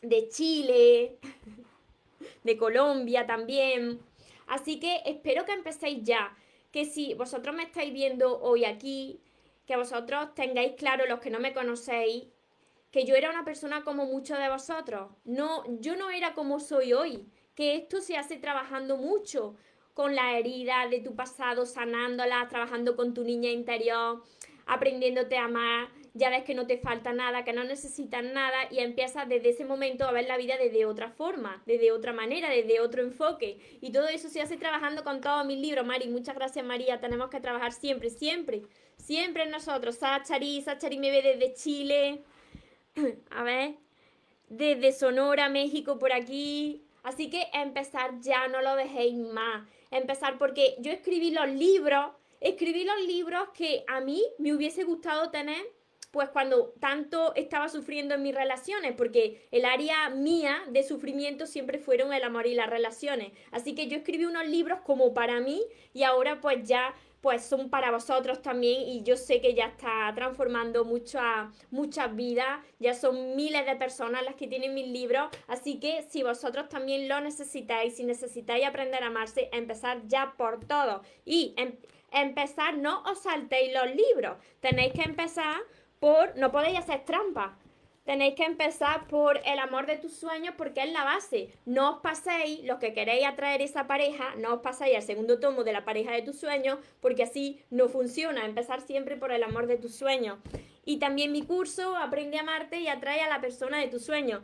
de 0.00 0.28
Chile, 0.28 1.18
de 2.44 2.56
Colombia 2.56 3.26
también. 3.26 4.00
Así 4.46 4.80
que 4.80 5.02
espero 5.04 5.44
que 5.44 5.52
empecéis 5.52 6.02
ya, 6.04 6.36
que 6.70 6.84
si 6.84 7.14
vosotros 7.14 7.54
me 7.54 7.64
estáis 7.64 7.92
viendo 7.92 8.40
hoy 8.40 8.64
aquí, 8.64 9.20
que 9.66 9.76
vosotros 9.76 10.34
tengáis 10.34 10.72
claro 10.76 11.06
los 11.06 11.20
que 11.20 11.30
no 11.30 11.40
me 11.40 11.52
conocéis, 11.52 12.24
que 12.90 13.04
yo 13.04 13.14
era 13.14 13.30
una 13.30 13.44
persona 13.44 13.84
como 13.84 14.06
muchos 14.06 14.38
de 14.38 14.48
vosotros. 14.48 15.10
No, 15.24 15.64
yo 15.80 15.96
no 15.96 16.10
era 16.10 16.34
como 16.34 16.60
soy 16.60 16.92
hoy, 16.92 17.26
que 17.54 17.76
esto 17.76 18.00
se 18.00 18.16
hace 18.16 18.36
trabajando 18.36 18.96
mucho 18.96 19.54
con 19.94 20.14
la 20.14 20.38
herida 20.38 20.88
de 20.88 21.00
tu 21.00 21.14
pasado, 21.14 21.66
sanándola, 21.66 22.48
trabajando 22.48 22.96
con 22.96 23.14
tu 23.14 23.22
niña 23.22 23.50
interior, 23.50 24.22
aprendiéndote 24.66 25.36
a 25.36 25.44
amar, 25.44 25.88
ya 26.14 26.30
ves 26.30 26.44
que 26.44 26.54
no 26.54 26.66
te 26.66 26.78
falta 26.78 27.12
nada, 27.12 27.44
que 27.44 27.52
no 27.52 27.64
necesitas 27.64 28.24
nada 28.24 28.56
y 28.70 28.80
empiezas 28.80 29.28
desde 29.28 29.50
ese 29.50 29.64
momento 29.64 30.04
a 30.04 30.12
ver 30.12 30.26
la 30.26 30.36
vida 30.36 30.56
desde 30.56 30.84
otra 30.86 31.10
forma, 31.10 31.62
desde 31.66 31.92
otra 31.92 32.12
manera, 32.12 32.50
desde 32.50 32.80
otro 32.80 33.02
enfoque. 33.02 33.58
Y 33.80 33.92
todo 33.92 34.08
eso 34.08 34.28
se 34.28 34.40
hace 34.40 34.56
trabajando 34.56 35.04
con 35.04 35.20
todos 35.20 35.46
mis 35.46 35.58
libros, 35.58 35.86
Mari. 35.86 36.08
Muchas 36.08 36.34
gracias, 36.34 36.64
María. 36.64 37.00
Tenemos 37.00 37.30
que 37.30 37.40
trabajar 37.40 37.72
siempre, 37.72 38.10
siempre, 38.10 38.62
siempre 38.96 39.46
nosotros. 39.46 39.96
Sachari, 39.96 40.60
Sachari 40.62 40.98
me 40.98 41.10
ve 41.10 41.22
desde 41.22 41.54
Chile. 41.54 42.22
a 43.30 43.42
ver, 43.42 43.74
desde 44.48 44.92
Sonora, 44.92 45.48
México, 45.48 45.98
por 45.98 46.12
aquí. 46.12 46.82
Así 47.02 47.30
que 47.30 47.48
empezar 47.54 48.20
ya, 48.20 48.48
no 48.48 48.60
lo 48.62 48.74
dejéis 48.74 49.16
más. 49.16 49.66
Empezar 49.90 50.38
porque 50.38 50.76
yo 50.80 50.92
escribí 50.92 51.30
los 51.30 51.48
libros, 51.48 52.12
escribí 52.40 52.84
los 52.84 53.00
libros 53.06 53.48
que 53.54 53.84
a 53.86 54.00
mí 54.00 54.22
me 54.38 54.52
hubiese 54.52 54.84
gustado 54.84 55.30
tener 55.30 55.62
pues 56.10 56.28
cuando 56.30 56.74
tanto 56.80 57.34
estaba 57.36 57.68
sufriendo 57.68 58.14
en 58.14 58.22
mis 58.22 58.34
relaciones, 58.34 58.94
porque 58.96 59.46
el 59.50 59.64
área 59.64 60.10
mía 60.10 60.62
de 60.70 60.82
sufrimiento 60.82 61.46
siempre 61.46 61.78
fueron 61.78 62.12
el 62.12 62.24
amor 62.24 62.46
y 62.46 62.54
las 62.54 62.68
relaciones. 62.68 63.32
Así 63.52 63.74
que 63.74 63.86
yo 63.86 63.98
escribí 63.98 64.24
unos 64.24 64.46
libros 64.46 64.80
como 64.84 65.14
para 65.14 65.40
mí 65.40 65.62
y 65.92 66.02
ahora 66.02 66.40
pues 66.40 66.66
ya 66.66 66.94
pues 67.20 67.44
son 67.44 67.68
para 67.68 67.90
vosotros 67.90 68.40
también 68.40 68.80
y 68.88 69.02
yo 69.02 69.16
sé 69.16 69.40
que 69.40 69.54
ya 69.54 69.66
está 69.66 70.10
transformando 70.14 70.84
muchas 70.84 72.16
vidas, 72.16 72.64
ya 72.78 72.94
son 72.94 73.36
miles 73.36 73.66
de 73.66 73.76
personas 73.76 74.24
las 74.24 74.36
que 74.36 74.46
tienen 74.46 74.74
mis 74.74 74.88
libros, 74.88 75.28
así 75.46 75.78
que 75.78 76.02
si 76.08 76.22
vosotros 76.22 76.68
también 76.68 77.08
lo 77.08 77.20
necesitáis, 77.20 77.96
si 77.96 78.04
necesitáis 78.04 78.66
aprender 78.66 79.02
a 79.02 79.08
amarse, 79.08 79.50
empezar 79.52 80.00
ya 80.06 80.34
por 80.36 80.64
todo. 80.64 81.02
Y 81.24 81.54
em, 81.58 81.76
empezar, 82.10 82.76
no 82.78 83.02
os 83.02 83.20
saltéis 83.20 83.72
los 83.72 83.94
libros, 83.94 84.38
tenéis 84.60 84.92
que 84.94 85.02
empezar 85.02 85.60
por, 86.00 86.36
no 86.36 86.50
podéis 86.50 86.78
hacer 86.78 87.04
trampa. 87.04 87.56
Tenéis 88.04 88.34
que 88.34 88.44
empezar 88.44 89.06
por 89.06 89.40
el 89.44 89.58
amor 89.58 89.86
de 89.86 89.98
tus 89.98 90.14
sueños 90.14 90.54
porque 90.56 90.82
es 90.82 90.90
la 90.90 91.04
base. 91.04 91.50
No 91.66 91.90
os 91.90 92.00
paséis, 92.00 92.64
los 92.64 92.78
que 92.78 92.94
queréis 92.94 93.26
atraer 93.26 93.60
esa 93.60 93.86
pareja, 93.86 94.34
no 94.36 94.54
os 94.54 94.60
paséis 94.62 94.96
al 94.96 95.02
segundo 95.02 95.38
tomo 95.38 95.62
de 95.62 95.72
la 95.72 95.84
pareja 95.84 96.10
de 96.12 96.22
tus 96.22 96.40
sueños 96.40 96.78
porque 97.00 97.22
así 97.22 97.60
no 97.70 97.88
funciona. 97.88 98.46
Empezar 98.46 98.80
siempre 98.80 99.16
por 99.16 99.30
el 99.30 99.42
amor 99.44 99.66
de 99.66 99.76
tus 99.76 99.94
sueños. 99.94 100.38
Y 100.84 100.96
también 100.98 101.30
mi 101.30 101.42
curso, 101.42 101.94
Aprende 101.94 102.38
a 102.38 102.40
amarte 102.40 102.80
y 102.80 102.88
atrae 102.88 103.20
a 103.20 103.28
la 103.28 103.40
persona 103.40 103.78
de 103.78 103.88
tus 103.88 104.04
sueños. 104.04 104.42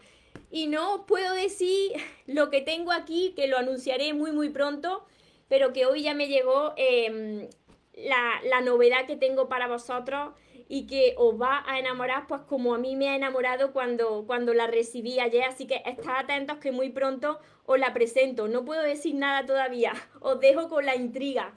Y 0.50 0.68
no 0.68 0.94
os 0.94 1.00
puedo 1.06 1.34
decir 1.34 1.92
lo 2.26 2.50
que 2.50 2.60
tengo 2.60 2.92
aquí, 2.92 3.32
que 3.34 3.48
lo 3.48 3.56
anunciaré 3.56 4.12
muy 4.12 4.30
muy 4.30 4.50
pronto, 4.50 5.04
pero 5.48 5.72
que 5.72 5.86
hoy 5.86 6.02
ya 6.02 6.14
me 6.14 6.28
llegó 6.28 6.74
em, 6.76 7.48
la, 7.94 8.40
la 8.44 8.60
novedad 8.60 9.06
que 9.06 9.16
tengo 9.16 9.48
para 9.48 9.66
vosotros 9.66 10.34
y 10.68 10.86
que 10.86 11.14
os 11.16 11.40
va 11.40 11.64
a 11.66 11.78
enamorar 11.78 12.26
pues 12.26 12.42
como 12.42 12.74
a 12.74 12.78
mí 12.78 12.96
me 12.96 13.08
ha 13.08 13.16
enamorado 13.16 13.72
cuando, 13.72 14.24
cuando 14.26 14.54
la 14.54 14.66
recibí 14.66 15.20
ayer, 15.20 15.44
así 15.44 15.66
que 15.66 15.82
estad 15.84 16.18
atentos 16.18 16.58
que 16.58 16.72
muy 16.72 16.90
pronto 16.90 17.38
os 17.64 17.78
la 17.78 17.92
presento. 17.92 18.48
No 18.48 18.64
puedo 18.64 18.82
decir 18.82 19.14
nada 19.14 19.46
todavía, 19.46 19.92
os 20.20 20.40
dejo 20.40 20.68
con 20.68 20.86
la 20.86 20.96
intriga. 20.96 21.54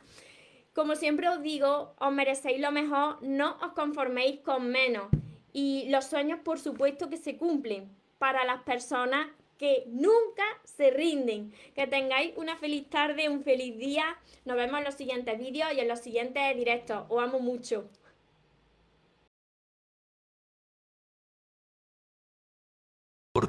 Como 0.74 0.96
siempre 0.96 1.28
os 1.28 1.42
digo, 1.42 1.94
os 2.00 2.12
merecéis 2.12 2.60
lo 2.60 2.72
mejor, 2.72 3.22
no 3.22 3.58
os 3.62 3.74
conforméis 3.74 4.40
con 4.42 4.70
menos. 4.70 5.08
Y 5.52 5.88
los 5.90 6.06
sueños, 6.06 6.40
por 6.44 6.60
supuesto, 6.60 7.10
que 7.10 7.18
se 7.18 7.38
cumplen 7.38 7.90
para 8.20 8.46
las 8.46 8.62
personas 8.64 9.28
que 9.58 9.84
nunca 9.88 10.46
se 10.64 10.92
rinden. 10.92 11.54
Que 11.76 11.88
tengáis 11.88 12.34
una 12.38 12.56
feliz 12.56 12.90
tarde, 12.90 13.28
un 13.28 13.44
feliz 13.44 13.78
día. 13.78 14.18
Nos 14.46 14.56
vemos 14.56 14.78
en 14.78 14.86
los 14.86 14.96
siguientes 14.96 15.38
vídeos 15.38 15.74
y 15.74 15.80
en 15.80 15.88
los 15.88 16.00
siguientes 16.00 16.56
directos. 16.56 17.04
Os 17.10 17.22
amo 17.22 17.40
mucho. 17.40 17.90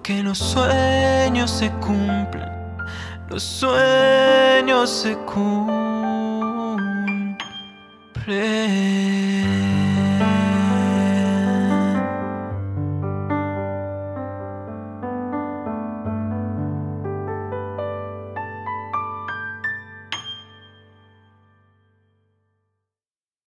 Porque 0.03 0.23
los 0.23 0.39
sueños 0.39 1.51
se 1.51 1.71
cumplen, 1.73 2.49
los 3.29 3.43
sueños 3.43 4.89
se 4.89 5.15
cumplen. 5.27 5.61